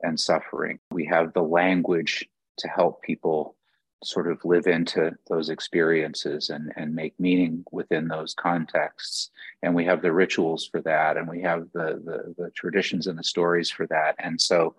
and 0.02 0.20
suffering. 0.20 0.80
We 0.92 1.06
have 1.06 1.34
the 1.34 1.44
language 1.44 2.28
to 2.58 2.68
help 2.68 3.02
people 3.04 3.56
sort 4.04 4.28
of 4.32 4.44
live 4.44 4.66
into 4.66 5.12
those 5.30 5.50
experiences 5.50 6.50
and, 6.50 6.74
and 6.76 6.96
make 6.96 7.14
meaning 7.20 7.64
within 7.72 8.08
those 8.08 8.34
contexts. 8.34 9.30
And 9.62 9.76
we 9.76 9.86
have 9.86 10.02
the 10.02 10.12
rituals 10.12 10.66
for 10.66 10.82
that, 10.82 11.18
and 11.18 11.30
we 11.30 11.42
have 11.42 11.68
the, 11.74 12.02
the, 12.04 12.34
the 12.36 12.52
traditions 12.56 13.06
and 13.06 13.18
the 13.18 13.24
stories 13.24 13.70
for 13.70 13.86
that. 13.88 14.16
And 14.18 14.42
so 14.42 14.76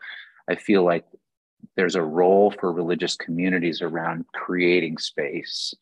I 0.48 0.56
feel 0.56 0.82
like 0.82 1.04
there's 1.76 1.94
a 1.94 2.02
role 2.02 2.50
for 2.50 2.72
religious 2.72 3.16
communities 3.16 3.82
around 3.82 4.24
creating 4.34 4.98
space 4.98 5.74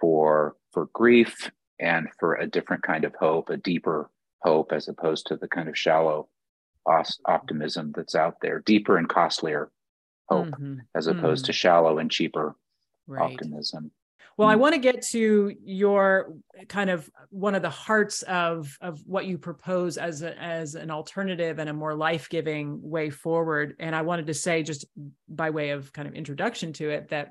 for 0.00 0.56
for 0.72 0.86
grief 0.92 1.50
and 1.78 2.08
for 2.18 2.34
a 2.34 2.46
different 2.46 2.82
kind 2.82 3.04
of 3.04 3.14
hope, 3.16 3.50
a 3.50 3.56
deeper 3.56 4.10
hope, 4.40 4.72
as 4.72 4.88
opposed 4.88 5.26
to 5.26 5.36
the 5.36 5.48
kind 5.48 5.68
of 5.68 5.76
shallow 5.76 6.28
optimism 7.26 7.92
that's 7.96 8.14
out 8.14 8.36
there, 8.42 8.60
deeper 8.60 8.98
and 8.98 9.08
costlier 9.08 9.70
hope, 10.28 10.48
mm-hmm. 10.48 10.76
as 10.94 11.06
opposed 11.06 11.44
mm-hmm. 11.44 11.46
to 11.46 11.52
shallow 11.52 11.98
and 11.98 12.10
cheaper 12.10 12.54
right. 13.06 13.22
optimism. 13.22 13.90
Well, 14.36 14.48
I 14.48 14.56
want 14.56 14.74
to 14.74 14.80
get 14.80 15.02
to 15.08 15.54
your 15.64 16.34
kind 16.68 16.90
of 16.90 17.08
one 17.30 17.54
of 17.54 17.62
the 17.62 17.70
hearts 17.70 18.22
of 18.22 18.76
of 18.80 19.00
what 19.06 19.26
you 19.26 19.38
propose 19.38 19.96
as 19.96 20.22
a, 20.22 20.36
as 20.40 20.74
an 20.74 20.90
alternative 20.90 21.58
and 21.58 21.68
a 21.68 21.72
more 21.72 21.94
life 21.94 22.28
giving 22.28 22.80
way 22.82 23.10
forward. 23.10 23.76
And 23.78 23.94
I 23.94 24.02
wanted 24.02 24.26
to 24.26 24.34
say, 24.34 24.62
just 24.62 24.86
by 25.28 25.50
way 25.50 25.70
of 25.70 25.92
kind 25.92 26.08
of 26.08 26.14
introduction 26.14 26.72
to 26.74 26.90
it, 26.90 27.08
that 27.10 27.28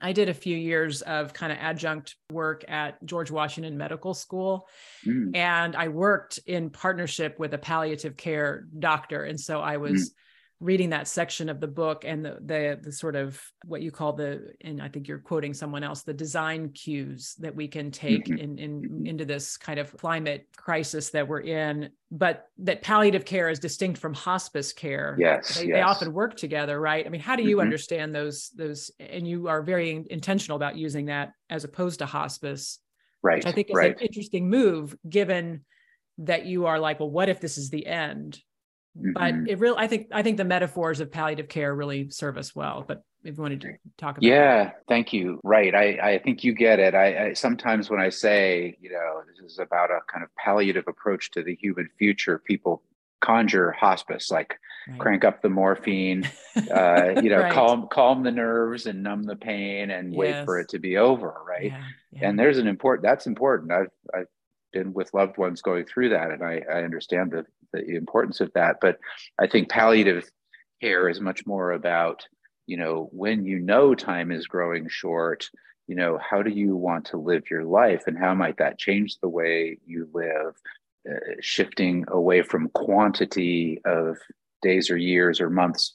I 0.00 0.12
did 0.12 0.28
a 0.28 0.34
few 0.34 0.56
years 0.56 1.02
of 1.02 1.32
kind 1.32 1.52
of 1.52 1.58
adjunct 1.60 2.16
work 2.30 2.64
at 2.68 3.04
George 3.06 3.30
Washington 3.30 3.78
Medical 3.78 4.12
School. 4.12 4.66
Mm. 5.06 5.36
And 5.36 5.76
I 5.76 5.88
worked 5.88 6.40
in 6.46 6.70
partnership 6.70 7.38
with 7.38 7.54
a 7.54 7.58
palliative 7.58 8.16
care 8.16 8.66
doctor. 8.78 9.24
And 9.24 9.38
so 9.38 9.60
I 9.60 9.76
was 9.76 10.10
mm 10.10 10.14
reading 10.60 10.90
that 10.90 11.08
section 11.08 11.48
of 11.48 11.60
the 11.60 11.66
book 11.66 12.04
and 12.06 12.24
the, 12.24 12.38
the 12.44 12.78
the 12.80 12.92
sort 12.92 13.16
of 13.16 13.40
what 13.64 13.82
you 13.82 13.90
call 13.90 14.12
the 14.12 14.52
and 14.60 14.80
I 14.80 14.88
think 14.88 15.08
you're 15.08 15.18
quoting 15.18 15.52
someone 15.52 15.82
else 15.82 16.02
the 16.02 16.14
design 16.14 16.70
cues 16.70 17.34
that 17.40 17.54
we 17.54 17.66
can 17.66 17.90
take 17.90 18.26
mm-hmm. 18.26 18.38
in, 18.38 18.58
in 18.58 18.82
mm-hmm. 18.82 19.06
into 19.06 19.24
this 19.24 19.56
kind 19.56 19.80
of 19.80 19.96
climate 19.96 20.46
crisis 20.56 21.10
that 21.10 21.26
we're 21.26 21.40
in 21.40 21.90
but 22.10 22.46
that 22.58 22.82
palliative 22.82 23.24
care 23.24 23.50
is 23.50 23.58
distinct 23.58 23.98
from 23.98 24.14
hospice 24.14 24.72
care 24.72 25.16
yes 25.18 25.58
they, 25.58 25.66
yes. 25.66 25.74
they 25.74 25.82
often 25.82 26.12
work 26.12 26.36
together 26.36 26.80
right 26.80 27.04
I 27.04 27.08
mean 27.08 27.20
how 27.20 27.36
do 27.36 27.42
you 27.42 27.56
mm-hmm. 27.56 27.62
understand 27.62 28.14
those 28.14 28.50
those 28.56 28.90
and 29.00 29.26
you 29.26 29.48
are 29.48 29.62
very 29.62 30.04
intentional 30.08 30.56
about 30.56 30.76
using 30.76 31.06
that 31.06 31.32
as 31.50 31.64
opposed 31.64 31.98
to 31.98 32.06
hospice 32.06 32.78
right 33.22 33.44
I 33.44 33.52
think 33.52 33.70
is 33.70 33.76
right. 33.76 33.96
an 33.96 34.06
interesting 34.06 34.48
move 34.48 34.96
given 35.08 35.64
that 36.18 36.46
you 36.46 36.66
are 36.66 36.78
like 36.78 37.00
well 37.00 37.10
what 37.10 37.28
if 37.28 37.40
this 37.40 37.58
is 37.58 37.70
the 37.70 37.86
end 37.86 38.40
but 38.94 39.34
mm-hmm. 39.34 39.46
it 39.46 39.58
really 39.58 39.76
i 39.78 39.86
think 39.86 40.08
i 40.12 40.22
think 40.22 40.36
the 40.36 40.44
metaphors 40.44 41.00
of 41.00 41.10
palliative 41.10 41.48
care 41.48 41.74
really 41.74 42.08
serve 42.10 42.36
us 42.36 42.54
well 42.54 42.84
but 42.86 43.04
if 43.24 43.36
you 43.36 43.42
wanted 43.42 43.60
to 43.60 43.72
talk 43.96 44.16
about 44.16 44.22
yeah 44.22 44.64
that. 44.64 44.82
thank 44.88 45.12
you 45.12 45.40
right 45.42 45.74
i 45.74 46.12
i 46.12 46.18
think 46.18 46.44
you 46.44 46.52
get 46.52 46.78
it 46.78 46.94
I, 46.94 47.28
I, 47.28 47.32
sometimes 47.32 47.90
when 47.90 48.00
i 48.00 48.08
say 48.08 48.76
you 48.80 48.90
know 48.90 49.22
this 49.26 49.52
is 49.52 49.58
about 49.58 49.90
a 49.90 50.00
kind 50.10 50.22
of 50.22 50.30
palliative 50.36 50.84
approach 50.86 51.30
to 51.32 51.42
the 51.42 51.56
human 51.56 51.88
future 51.98 52.38
people 52.38 52.82
conjure 53.20 53.72
hospice 53.72 54.30
like 54.30 54.54
right. 54.86 55.00
crank 55.00 55.24
up 55.24 55.40
the 55.40 55.48
morphine 55.48 56.28
uh, 56.70 57.20
you 57.22 57.30
know 57.30 57.40
right. 57.40 57.52
calm 57.52 57.88
calm 57.90 58.22
the 58.22 58.30
nerves 58.30 58.86
and 58.86 59.02
numb 59.02 59.22
the 59.22 59.36
pain 59.36 59.90
and 59.90 60.12
yes. 60.12 60.18
wait 60.18 60.44
for 60.44 60.60
it 60.60 60.68
to 60.68 60.78
be 60.78 60.98
over 60.98 61.34
right 61.48 61.72
yeah, 61.72 61.82
yeah. 62.12 62.28
and 62.28 62.38
there's 62.38 62.58
an 62.58 62.68
important 62.68 63.02
that's 63.02 63.26
important 63.26 63.72
i've 63.72 63.90
i've 64.14 64.26
been 64.72 64.92
with 64.92 65.14
loved 65.14 65.38
ones 65.38 65.62
going 65.62 65.86
through 65.86 66.10
that 66.10 66.30
and 66.30 66.44
i 66.44 66.60
i 66.70 66.82
understand 66.82 67.30
the 67.30 67.46
the 67.82 67.96
importance 67.96 68.40
of 68.40 68.52
that. 68.54 68.76
But 68.80 68.98
I 69.38 69.46
think 69.46 69.68
palliative 69.68 70.30
care 70.80 71.08
is 71.08 71.20
much 71.20 71.46
more 71.46 71.72
about, 71.72 72.26
you 72.66 72.76
know, 72.76 73.08
when 73.12 73.44
you 73.44 73.58
know 73.58 73.94
time 73.94 74.30
is 74.30 74.46
growing 74.46 74.88
short, 74.88 75.48
you 75.86 75.94
know, 75.94 76.18
how 76.18 76.42
do 76.42 76.50
you 76.50 76.76
want 76.76 77.06
to 77.06 77.16
live 77.16 77.50
your 77.50 77.64
life 77.64 78.04
and 78.06 78.18
how 78.18 78.34
might 78.34 78.56
that 78.58 78.78
change 78.78 79.18
the 79.18 79.28
way 79.28 79.78
you 79.86 80.08
live? 80.12 80.54
Uh, 81.06 81.34
shifting 81.40 82.02
away 82.08 82.40
from 82.40 82.70
quantity 82.70 83.78
of 83.84 84.16
days 84.62 84.88
or 84.90 84.96
years 84.96 85.38
or 85.38 85.50
months 85.50 85.94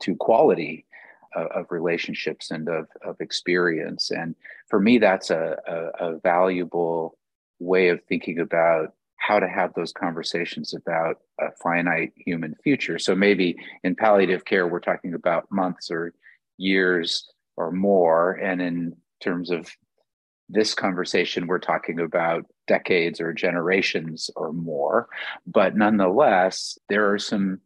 to 0.00 0.14
quality 0.14 0.86
of, 1.34 1.46
of 1.48 1.66
relationships 1.70 2.52
and 2.52 2.68
of, 2.68 2.86
of 3.04 3.20
experience. 3.20 4.12
And 4.12 4.36
for 4.68 4.78
me, 4.78 4.98
that's 4.98 5.30
a, 5.30 5.56
a, 5.66 6.10
a 6.10 6.18
valuable 6.20 7.18
way 7.58 7.88
of 7.88 8.00
thinking 8.04 8.38
about 8.38 8.94
how 9.18 9.38
to 9.38 9.48
have 9.48 9.74
those 9.74 9.92
conversations 9.92 10.74
about 10.74 11.16
a 11.40 11.50
finite 11.62 12.12
human 12.16 12.54
future. 12.62 12.98
So 12.98 13.14
maybe 13.14 13.56
in 13.82 13.94
palliative 13.94 14.44
care, 14.44 14.66
we're 14.66 14.80
talking 14.80 15.14
about 15.14 15.50
months 15.50 15.90
or 15.90 16.12
years 16.58 17.28
or 17.56 17.72
more. 17.72 18.32
And 18.32 18.60
in 18.60 18.96
terms 19.20 19.50
of 19.50 19.70
this 20.48 20.74
conversation, 20.74 21.46
we're 21.46 21.58
talking 21.58 22.00
about 22.00 22.46
decades 22.68 23.20
or 23.20 23.32
generations 23.32 24.30
or 24.36 24.52
more. 24.52 25.08
But 25.46 25.76
nonetheless, 25.76 26.78
there 26.88 27.10
are 27.12 27.18
some 27.18 27.60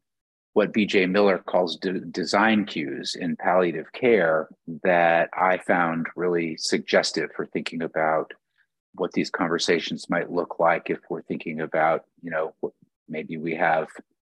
what 0.53 0.73
BJ 0.73 1.09
Miller 1.09 1.39
calls 1.39 1.77
de- 1.77 2.01
design 2.01 2.65
cues 2.65 3.15
in 3.19 3.37
palliative 3.37 3.93
care 3.93 4.49
that 4.83 5.31
I 5.33 5.59
found 5.59 6.09
really 6.17 6.57
suggestive 6.57 7.31
for 7.37 7.47
thinking 7.47 7.83
about 7.83 8.33
what 8.95 9.13
these 9.13 9.31
conversations 9.31 10.11
might 10.11 10.31
look 10.31 10.59
like 10.59 10.91
if 10.91 10.99
we're 11.09 11.23
thinking 11.23 11.61
about, 11.61 12.05
you 12.23 12.31
know, 12.31 12.55
maybe 13.09 13.37
we 13.37 13.55
have 13.55 13.89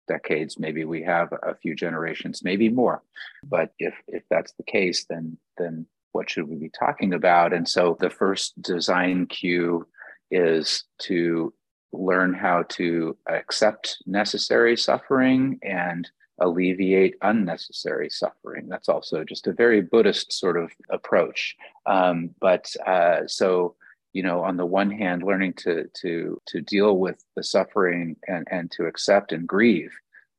decades, 0.08 0.58
maybe 0.58 0.84
we 0.84 1.02
have 1.02 1.32
a 1.42 1.54
few 1.54 1.74
generations, 1.74 2.42
maybe 2.42 2.68
more. 2.68 3.02
But 3.44 3.72
if 3.78 3.94
if 4.08 4.24
that's 4.30 4.52
the 4.52 4.64
case, 4.64 5.04
then 5.08 5.36
then 5.56 5.86
what 6.12 6.30
should 6.30 6.48
we 6.48 6.56
be 6.56 6.70
talking 6.70 7.12
about? 7.14 7.52
And 7.52 7.68
so 7.68 7.96
the 8.00 8.10
first 8.10 8.60
design 8.62 9.26
cue 9.26 9.86
is 10.30 10.84
to 11.00 11.52
learn 11.92 12.34
how 12.34 12.64
to 12.68 13.16
accept 13.28 13.98
necessary 14.06 14.76
suffering 14.76 15.58
and 15.62 16.10
alleviate 16.40 17.16
unnecessary 17.22 18.08
suffering. 18.08 18.68
That's 18.68 18.88
also 18.88 19.24
just 19.24 19.46
a 19.46 19.52
very 19.52 19.80
Buddhist 19.80 20.32
sort 20.32 20.56
of 20.56 20.70
approach. 20.90 21.56
Um, 21.86 22.30
but 22.40 22.72
uh, 22.86 23.26
so 23.26 23.74
you 24.18 24.24
know 24.24 24.40
on 24.42 24.57
the 24.57 24.66
one 24.66 24.90
hand 24.90 25.22
learning 25.22 25.54
to 25.54 25.88
to 25.94 26.40
to 26.46 26.61
deal 26.61 26.98
with 26.98 27.18
the 27.37 27.44
suffering 27.44 28.16
and 28.26 28.46
and 28.50 28.70
to 28.70 28.87
accept 28.87 29.33
and 29.33 29.46
grieve 29.46 29.94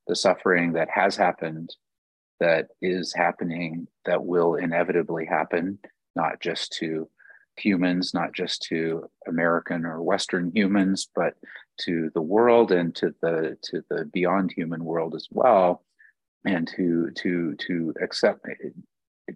the 0.06 0.16
suffering 0.16 0.72
that 0.72 0.88
has 0.90 1.16
happened 1.16 1.70
that 2.40 2.68
is 2.82 3.14
happening 3.14 3.86
that 4.04 4.24
will 4.24 4.54
inevitably 4.54 5.24
happen 5.24 5.78
not 6.14 6.40
just 6.40 6.72
to 6.72 7.08
humans 7.56 8.12
not 8.14 8.32
just 8.34 8.62
to 8.62 9.08
american 9.26 9.84
or 9.86 10.02
western 10.02 10.50
humans 10.54 11.08
but 11.14 11.34
to 11.80 12.10
the 12.14 12.22
world 12.22 12.72
and 12.72 12.94
to 12.94 13.14
the 13.22 13.56
to 13.62 13.82
the 13.90 14.04
beyond 14.12 14.52
human 14.52 14.84
world 14.84 15.14
as 15.14 15.28
well. 15.30 15.82
And 16.44 16.66
to 16.76 17.10
to 17.16 17.54
to 17.54 17.94
accept 18.02 18.46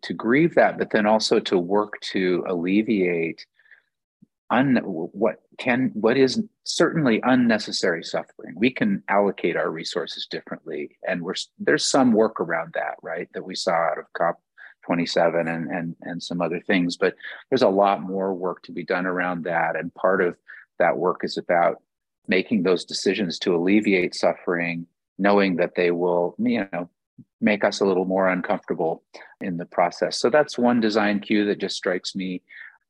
to 0.03 0.15
grieve 0.15 0.55
that 0.55 0.79
but 0.79 0.91
then 0.91 1.07
also 1.07 1.39
to 1.39 1.59
work 1.59 2.01
to 2.01 2.45
alleviate 2.49 3.45
un, 4.51 4.77
what 4.85 5.43
can 5.59 5.91
what 5.95 6.17
is 6.17 6.43
certainly 6.65 7.21
unnecessary 7.23 8.03
suffering. 8.03 8.55
We 8.57 8.71
can 8.71 9.03
allocate 9.09 9.57
our 9.57 9.71
resources 9.71 10.27
differently, 10.27 10.99
and 11.07 11.23
we're 11.23 11.35
there's 11.59 11.85
some 11.85 12.13
work 12.13 12.41
around 12.41 12.73
that, 12.75 12.97
right? 13.03 13.29
That 13.35 13.45
we 13.45 13.55
saw 13.55 13.73
out 13.73 13.99
of 13.99 14.13
COP 14.13 14.41
27 14.85 15.49
and 15.49 15.71
and 15.71 15.97
and 16.03 16.23
some 16.23 16.41
other 16.41 16.61
things, 16.61 16.97
but 16.97 17.15
there's 17.49 17.63
a 17.63 17.69
lot 17.69 18.03
more 18.03 18.35
work 18.35 18.63
to 18.65 18.73
be 18.73 18.85
done 18.85 19.07
around 19.07 19.45
that, 19.45 19.77
and 19.77 19.95
part 19.95 20.21
of 20.21 20.37
that 20.79 20.97
work 20.97 21.21
is 21.23 21.37
about 21.37 21.83
making 22.27 22.63
those 22.63 22.85
decisions 22.85 23.39
to 23.39 23.55
alleviate 23.55 24.15
suffering, 24.15 24.87
knowing 25.19 25.57
that 25.57 25.75
they 25.77 25.91
will, 25.91 26.35
you 26.39 26.67
know, 26.73 26.89
make 27.41 27.63
us 27.63 27.81
a 27.81 27.85
little 27.85 28.07
more 28.07 28.29
uncomfortable 28.29 29.03
in 29.41 29.59
the 29.59 29.67
process. 29.67 30.19
So 30.19 30.31
that's 30.31 30.59
one 30.59 30.81
design 30.81 31.21
cue 31.21 31.45
that 31.47 31.61
just 31.61 31.77
strikes 31.77 32.17
me 32.17 32.43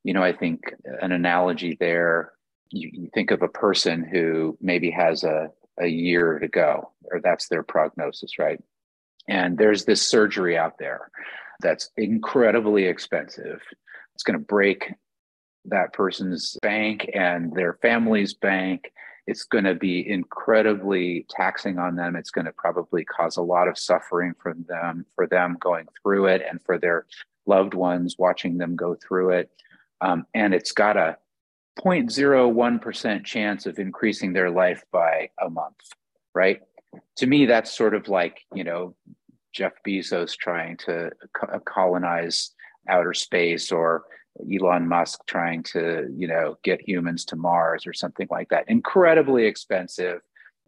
you 0.05 0.13
know, 0.13 0.23
I 0.23 0.33
think 0.33 0.73
an 1.01 1.11
analogy 1.11 1.77
there, 1.81 2.33
you, 2.71 2.91
you 2.93 3.11
think 3.15 3.31
of 3.31 3.43
a 3.43 3.49
person 3.49 4.05
who 4.05 4.57
maybe 4.61 4.91
has 4.91 5.25
a, 5.25 5.49
a 5.81 5.87
year 5.87 6.39
to 6.39 6.47
go, 6.47 6.93
or 7.11 7.21
that's 7.21 7.49
their 7.49 7.63
prognosis, 7.63 8.39
right? 8.39 8.63
And 9.27 9.57
there's 9.57 9.87
this 9.87 10.07
surgery 10.07 10.57
out 10.57 10.79
there 10.79 11.11
that's 11.61 11.91
incredibly 11.97 12.85
expensive. 12.85 13.61
It's 14.15 14.23
going 14.23 14.39
to 14.39 14.45
break 14.45 14.93
that 15.65 15.95
person's 15.95 16.59
bank 16.61 17.11
and 17.15 17.53
their 17.55 17.79
family's 17.81 18.35
bank. 18.35 18.93
It's 19.27 19.45
going 19.45 19.65
to 19.65 19.75
be 19.75 20.07
incredibly 20.07 21.25
taxing 21.31 21.79
on 21.79 21.97
them. 21.97 22.15
It's 22.15 22.31
going 22.31 22.45
to 22.45 22.53
probably 22.53 23.07
cause 23.07 23.39
a 23.39 23.43
lot 23.43 23.69
of 23.69 23.79
suffering 23.79 24.35
for 24.39 24.53
them, 24.53 25.07
for 25.15 25.27
them 25.27 25.57
going 25.59 25.87
through 26.03 26.27
it, 26.27 26.43
and 26.49 26.61
for 26.63 26.77
their 26.77 27.07
loved 27.47 27.73
ones 27.73 28.17
watching 28.19 28.59
them 28.59 28.77
go 28.77 28.95
through 28.95 29.31
it 29.31 29.51
um, 30.01 30.27
and 30.35 30.55
it's 30.55 30.73
got 30.73 30.97
a 30.97 31.17
0.01% 31.79 33.25
chance 33.25 33.67
of 33.67 33.79
increasing 33.79 34.33
their 34.33 34.51
life 34.51 34.83
by 34.93 35.31
a 35.41 35.51
month, 35.51 35.77
right? 36.35 36.61
To 37.17 37.27
me, 37.27 37.47
that's 37.47 37.77
sort 37.77 37.95
of 37.95 38.09
like, 38.09 38.41
you 38.55 38.65
know, 38.65 38.95
Jeff 39.53 39.73
Bezos 39.87 40.37
trying 40.37 40.77
to 40.79 41.11
co- 41.37 41.61
colonize 41.61 42.51
outer 42.89 43.15
space 43.15 43.73
or 43.73 44.05
Elon 44.53 44.89
Musk 44.89 45.21
trying 45.27 45.63
to, 45.63 46.09
you 46.17 46.27
know, 46.27 46.57
get 46.65 46.87
humans 46.87 47.25
to 47.27 47.37
Mars 47.37 47.87
or 47.87 47.93
something 47.93 48.27
like 48.31 48.49
that. 48.49 48.65
Incredibly 48.69 49.47
expensive, 49.47 50.21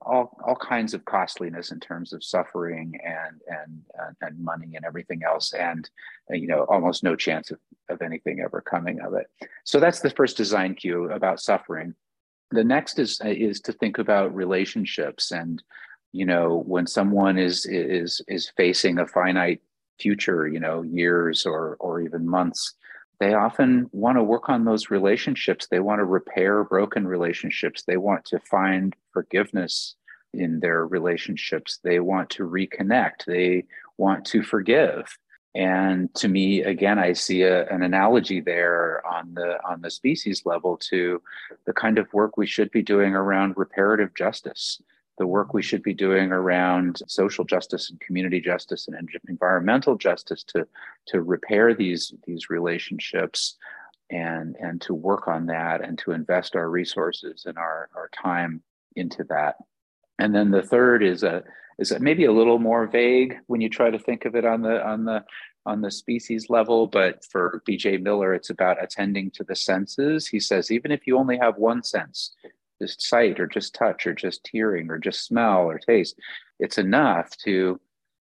all 0.03 0.37
all 0.47 0.57
kinds 0.57 0.95
of 0.95 1.05
costliness 1.05 1.73
in 1.73 1.81
terms 1.81 2.13
of 2.13 2.23
suffering 2.23 2.99
and 3.05 3.41
and 3.49 4.17
and 4.21 4.39
money 4.39 4.77
and 4.77 4.85
everything 4.85 5.23
else 5.25 5.53
and 5.53 5.89
you 6.31 6.47
know 6.47 6.65
almost 6.69 7.03
no 7.03 7.17
chance 7.17 7.51
of, 7.51 7.59
of 7.89 8.03
anything 8.03 8.41
ever 8.41 8.61
coming 8.61 9.01
of 9.01 9.15
it. 9.15 9.27
So 9.65 9.81
that's 9.81 10.01
the 10.01 10.11
first 10.11 10.37
design 10.37 10.75
cue 10.75 11.11
about 11.11 11.41
suffering. 11.41 11.95
The 12.51 12.65
next 12.65 12.99
is 12.99 13.21
is 13.25 13.61
to 13.63 13.73
think 13.73 13.99
about 13.99 14.35
relationships 14.35 15.33
and 15.33 15.63
you 16.13 16.27
know 16.27 16.63
when 16.67 16.87
someone 16.87 17.39
is 17.39 17.67
is 17.67 18.23
is 18.29 18.53
facing 18.57 18.99
a 18.99 19.07
finite 19.07 19.61
future 19.99 20.47
you 20.47 20.61
know 20.61 20.83
years 20.83 21.47
or 21.47 21.77
or 21.81 22.01
even 22.01 22.29
months 22.29 22.75
they 23.19 23.35
often 23.35 23.89
want 23.93 24.19
to 24.19 24.23
work 24.23 24.49
on 24.49 24.65
those 24.65 24.91
relationships. 24.91 25.69
They 25.69 25.81
want 25.81 26.01
to 26.01 26.05
repair 26.05 26.65
broken 26.65 27.07
relationships. 27.07 27.83
They 27.83 27.97
want 27.97 28.25
to 28.27 28.41
find 28.41 28.95
forgiveness 29.13 29.95
in 30.35 30.61
their 30.61 30.87
relationships. 30.87 31.79
They 31.83 32.01
want 32.01 32.29
to 32.31 32.45
reconnect. 32.45 33.25
They 33.27 33.65
want 33.97 34.27
to 34.27 34.43
forgive. 34.43 35.17
And 35.55 36.15
to 36.17 36.29
me, 36.29 36.63
again, 36.63 36.99
I 36.99 37.15
see 37.15 37.41
a, 37.43 37.67
an 37.69 37.83
analogy 37.83 38.43
there 38.43 39.03
on 39.07 39.33
the 39.33 39.57
on 39.67 39.81
the 39.81 39.91
species 39.91 40.43
level 40.45 40.77
to 40.91 41.23
the 41.65 41.73
kind 41.73 41.99
of 41.99 42.13
work 42.13 42.37
we 42.37 42.47
should 42.47 42.71
be 42.71 42.83
doing 42.83 43.15
around 43.15 43.55
reparative 43.57 44.15
justice 44.15 44.83
the 45.19 45.27
work 45.27 45.55
we 45.55 45.63
should 45.63 45.83
be 45.83 45.95
doing 45.95 46.31
around 46.31 47.03
social 47.07 47.45
justice 47.45 47.91
and 47.91 48.01
community 48.01 48.41
justice 48.41 48.89
and 48.89 49.09
environmental 49.29 49.97
justice 49.97 50.43
to 50.45 50.67
to 51.07 51.23
repair 51.23 51.75
these 51.75 52.13
these 52.27 52.51
relationships 52.51 53.57
and 54.11 54.57
and 54.61 54.81
to 54.81 54.95
work 54.95 55.27
on 55.27 55.47
that 55.47 55.83
and 55.83 55.99
to 55.99 56.13
invest 56.13 56.55
our 56.55 56.69
resources 56.69 57.45
and 57.47 57.59
our 57.59 57.89
our 57.95 58.11
time 58.11 58.63
into 58.95 59.25
that. 59.25 59.57
And 60.19 60.35
then 60.35 60.51
the 60.51 60.63
third 60.63 61.03
is 61.03 61.23
a 61.23 61.43
is 61.79 61.93
a, 61.93 61.99
maybe 61.99 62.25
a 62.25 62.33
little 62.33 62.59
more 62.59 62.87
vague 62.87 63.37
when 63.47 63.61
you 63.61 63.69
try 63.69 63.91
to 63.91 63.99
think 63.99 64.25
of 64.25 64.35
it 64.35 64.45
on 64.45 64.63
the 64.63 64.85
on 64.87 65.05
the 65.05 65.25
on 65.65 65.81
the 65.81 65.91
species 65.91 66.49
level 66.49 66.87
but 66.87 67.25
for 67.25 67.61
bj 67.69 68.01
miller 68.01 68.33
it's 68.33 68.51
about 68.51 68.83
attending 68.83 69.31
to 69.33 69.45
the 69.45 69.57
senses. 69.57 70.27
He 70.27 70.41
says 70.41 70.71
even 70.71 70.93
if 70.93 71.07
you 71.07 71.19
only 71.19 71.39
have 71.39 71.57
one 71.57 71.83
sense 71.83 72.35
just 72.81 73.03
sight 73.03 73.41
or 73.41 73.47
just 73.47 73.75
touch 73.75 74.07
or 74.07 74.15
just 74.15 74.49
hearing 74.53 74.91
or 74.91 74.99
just 74.99 75.25
smell 75.25 75.63
or 75.63 75.79
taste 75.79 76.19
it's 76.59 76.79
enough 76.79 77.37
to 77.37 77.81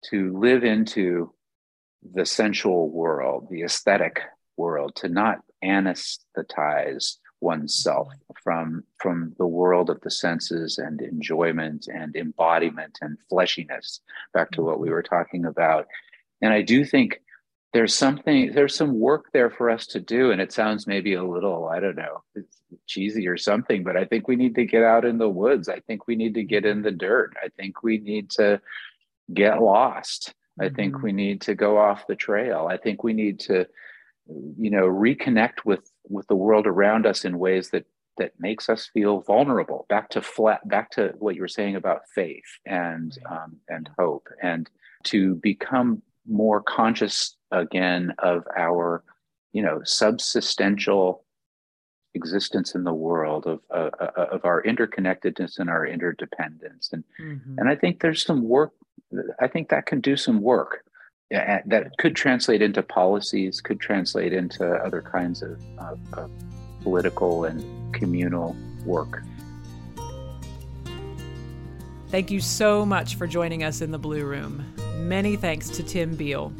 to 0.04 0.38
live 0.38 0.64
into 0.64 1.34
the 2.14 2.26
sensual 2.26 2.90
world 2.90 3.48
the 3.50 3.64
aesthetic 3.64 4.22
world 4.58 4.96
to 4.96 5.10
not 5.10 5.40
anesthetize 5.64 7.18
oneself 7.42 8.08
from 8.44 8.84
from 9.00 9.36
the 9.38 9.46
world 9.46 9.90
of 9.90 10.00
the 10.02 10.10
senses 10.10 10.78
and 10.78 11.02
enjoyment 11.02 11.88
and 11.88 12.16
embodiment 12.16 12.98
and 13.02 13.18
fleshiness 13.32 14.00
back 14.34 14.52
to 14.52 14.62
what 14.62 14.80
we 14.80 14.88
mm-hmm. 14.88 14.94
were 14.94 15.04
talking 15.04 15.46
about. 15.46 15.88
And 16.42 16.54
i 16.54 16.62
do 16.62 16.86
think 16.86 17.22
there's 17.76 17.94
something 17.94 18.54
there's 18.54 18.74
some 18.76 19.00
work 19.00 19.26
there 19.34 19.50
for 19.50 19.70
us 19.70 19.86
to 19.86 20.00
do 20.00 20.32
and 20.32 20.40
it 20.40 20.54
sounds 20.54 20.88
maybe 20.88 21.14
a 21.14 21.24
little 21.24 21.68
i 21.68 21.80
don't 21.80 21.98
know 21.98 22.22
cheesy 22.88 23.28
or 23.28 23.38
something 23.38 23.84
but 23.84 23.98
i 23.98 24.06
think 24.06 24.28
we 24.28 24.36
need 24.36 24.56
to 24.56 24.66
get 24.66 24.84
out 24.84 25.06
in 25.06 25.18
the 25.18 25.30
woods. 25.30 25.70
I 25.70 25.80
think 25.82 26.08
we 26.08 26.16
need 26.16 26.36
to 26.36 26.44
get 26.44 26.66
in 26.66 26.82
the 26.82 26.92
dirt. 26.92 27.36
I 27.44 27.50
think 27.50 27.84
we 27.84 27.98
need 27.98 28.30
to 28.32 28.62
get 29.34 29.62
lost. 29.62 30.34
I 30.60 30.70
think 30.70 30.96
mm-hmm. 30.96 31.04
we 31.04 31.12
need 31.12 31.42
to 31.42 31.56
go 31.56 31.78
off 31.78 32.08
the 32.08 32.16
trail. 32.16 32.68
I 32.70 32.78
think 32.78 33.04
we 33.04 33.14
need 33.14 33.40
to 33.42 33.68
you 34.58 34.72
know 34.72 34.88
reconnect 34.88 35.66
with 35.66 35.90
with 36.08 36.28
the 36.28 36.36
world 36.36 36.66
around 36.66 37.06
us 37.06 37.26
in 37.26 37.38
ways 37.38 37.70
that 37.72 37.86
that 38.18 38.32
makes 38.40 38.70
us 38.70 38.90
feel 38.94 39.22
vulnerable. 39.22 39.86
Back 39.90 40.10
to 40.12 40.22
flat 40.22 40.68
back 40.68 40.92
to 40.92 41.14
what 41.20 41.36
you 41.36 41.42
were 41.42 41.48
saying 41.48 41.76
about 41.76 42.08
faith 42.14 42.60
and 42.66 43.18
um, 43.30 43.58
and 43.68 43.90
hope 44.00 44.28
and 44.42 44.70
to 45.04 45.36
become 45.36 46.02
more 46.28 46.62
conscious 46.62 47.36
again 47.52 48.14
of 48.20 48.44
our 48.58 49.04
you 49.54 49.62
know 49.62 49.80
subsistential 49.80 51.20
existence 52.14 52.76
in 52.76 52.84
the 52.84 52.94
world 52.94 53.46
of 53.46 53.60
uh, 53.72 53.90
uh, 54.00 54.26
of 54.32 54.46
our 54.46 54.64
interconnectedness 54.64 55.60
and 55.60 55.70
our 55.70 55.86
interdependence 55.86 56.90
and 56.94 57.04
mm-hmm. 57.20 57.56
and 57.58 57.70
i 57.70 57.76
think 57.76 58.00
there's 58.00 58.24
some 58.24 58.48
work 58.48 58.72
i 59.40 59.48
think 59.48 59.70
that 59.70 59.86
can 59.86 60.02
do 60.02 60.16
some 60.16 60.42
work 60.42 60.84
that 61.32 61.92
could 61.98 62.16
translate 62.16 62.62
into 62.62 62.82
policies 62.82 63.60
could 63.60 63.80
translate 63.80 64.32
into 64.32 64.66
other 64.66 65.02
kinds 65.02 65.42
of, 65.42 65.62
of, 65.80 66.00
of 66.14 66.32
political 66.82 67.46
and 67.46 67.94
communal 67.94 68.56
work 68.86 69.22
Thank 72.10 72.32
you 72.32 72.40
so 72.40 72.86
much 72.86 73.16
for 73.16 73.28
joining 73.28 73.64
us 73.64 73.82
in 73.82 73.92
the 73.92 74.00
Blue 74.00 74.24
Room. 74.24 74.64
Many 74.98 75.36
thanks 75.36 75.70
to 75.70 75.84
Tim 75.84 76.16
Beal. 76.16 76.52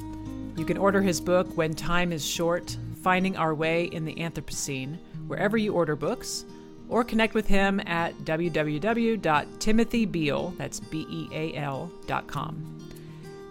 You 0.56 0.66
can 0.66 0.78
order 0.78 1.02
his 1.02 1.20
book, 1.20 1.58
When 1.58 1.74
Time 1.74 2.14
is 2.14 2.26
Short 2.26 2.78
Finding 3.02 3.38
Our 3.38 3.54
Way 3.54 3.86
in 3.86 4.06
the 4.06 4.16
Anthropocene, 4.16 4.98
wherever 5.28 5.58
you 5.58 5.74
order 5.74 5.96
books, 5.96 6.46
or 6.88 7.04
connect 7.04 7.34
with 7.34 7.48
him 7.48 7.82
at 7.86 8.16
www.timothybeal, 8.20 10.58
that's 10.58 10.80
B-E-A-L, 10.80 11.92
dot 12.08 12.28
com. 12.28 12.72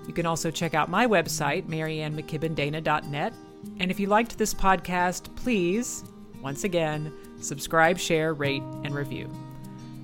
You 0.06 0.14
can 0.14 0.26
also 0.26 0.50
check 0.50 0.74
out 0.74 0.90
my 0.90 1.06
website, 1.06 1.66
maryannmckibbendana.net. 1.66 3.32
And 3.80 3.90
if 3.90 3.98
you 3.98 4.06
liked 4.06 4.38
this 4.38 4.54
podcast, 4.54 5.34
please, 5.36 6.04
once 6.42 6.64
again, 6.64 7.10
subscribe, 7.40 7.98
share, 7.98 8.34
rate, 8.34 8.62
and 8.84 8.94
review. 8.94 9.30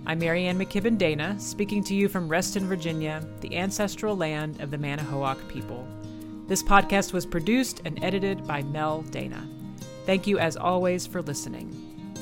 I'm 0.07 0.19
MaryAnn 0.21 0.57
McKibben 0.57 0.97
Dana, 0.97 1.39
speaking 1.39 1.85
to 1.85 1.95
you 1.95 2.09
from 2.09 2.29
Reston, 2.29 2.67
Virginia, 2.67 3.23
the 3.41 3.57
ancestral 3.57 4.17
land 4.17 4.61
of 4.61 4.71
the 4.71 4.79
Manahoac 4.79 5.47
people. 5.49 5.87
This 6.49 6.63
podcast 6.63 7.13
was 7.13 7.27
produced 7.27 7.83
and 7.85 8.03
edited 8.03 8.47
by 8.47 8.63
Mel 8.63 9.03
Dana. 9.03 9.47
Thank 10.07 10.27
you, 10.27 10.39
as 10.39 10.57
always, 10.57 11.07
for 11.07 11.23
listening. 11.23 11.71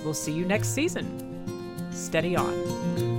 We'll 0.05 0.13
see 0.13 0.33
you 0.33 0.45
next 0.45 0.71
season. 0.71 1.07
Steady 1.93 2.37
on. 2.37 3.18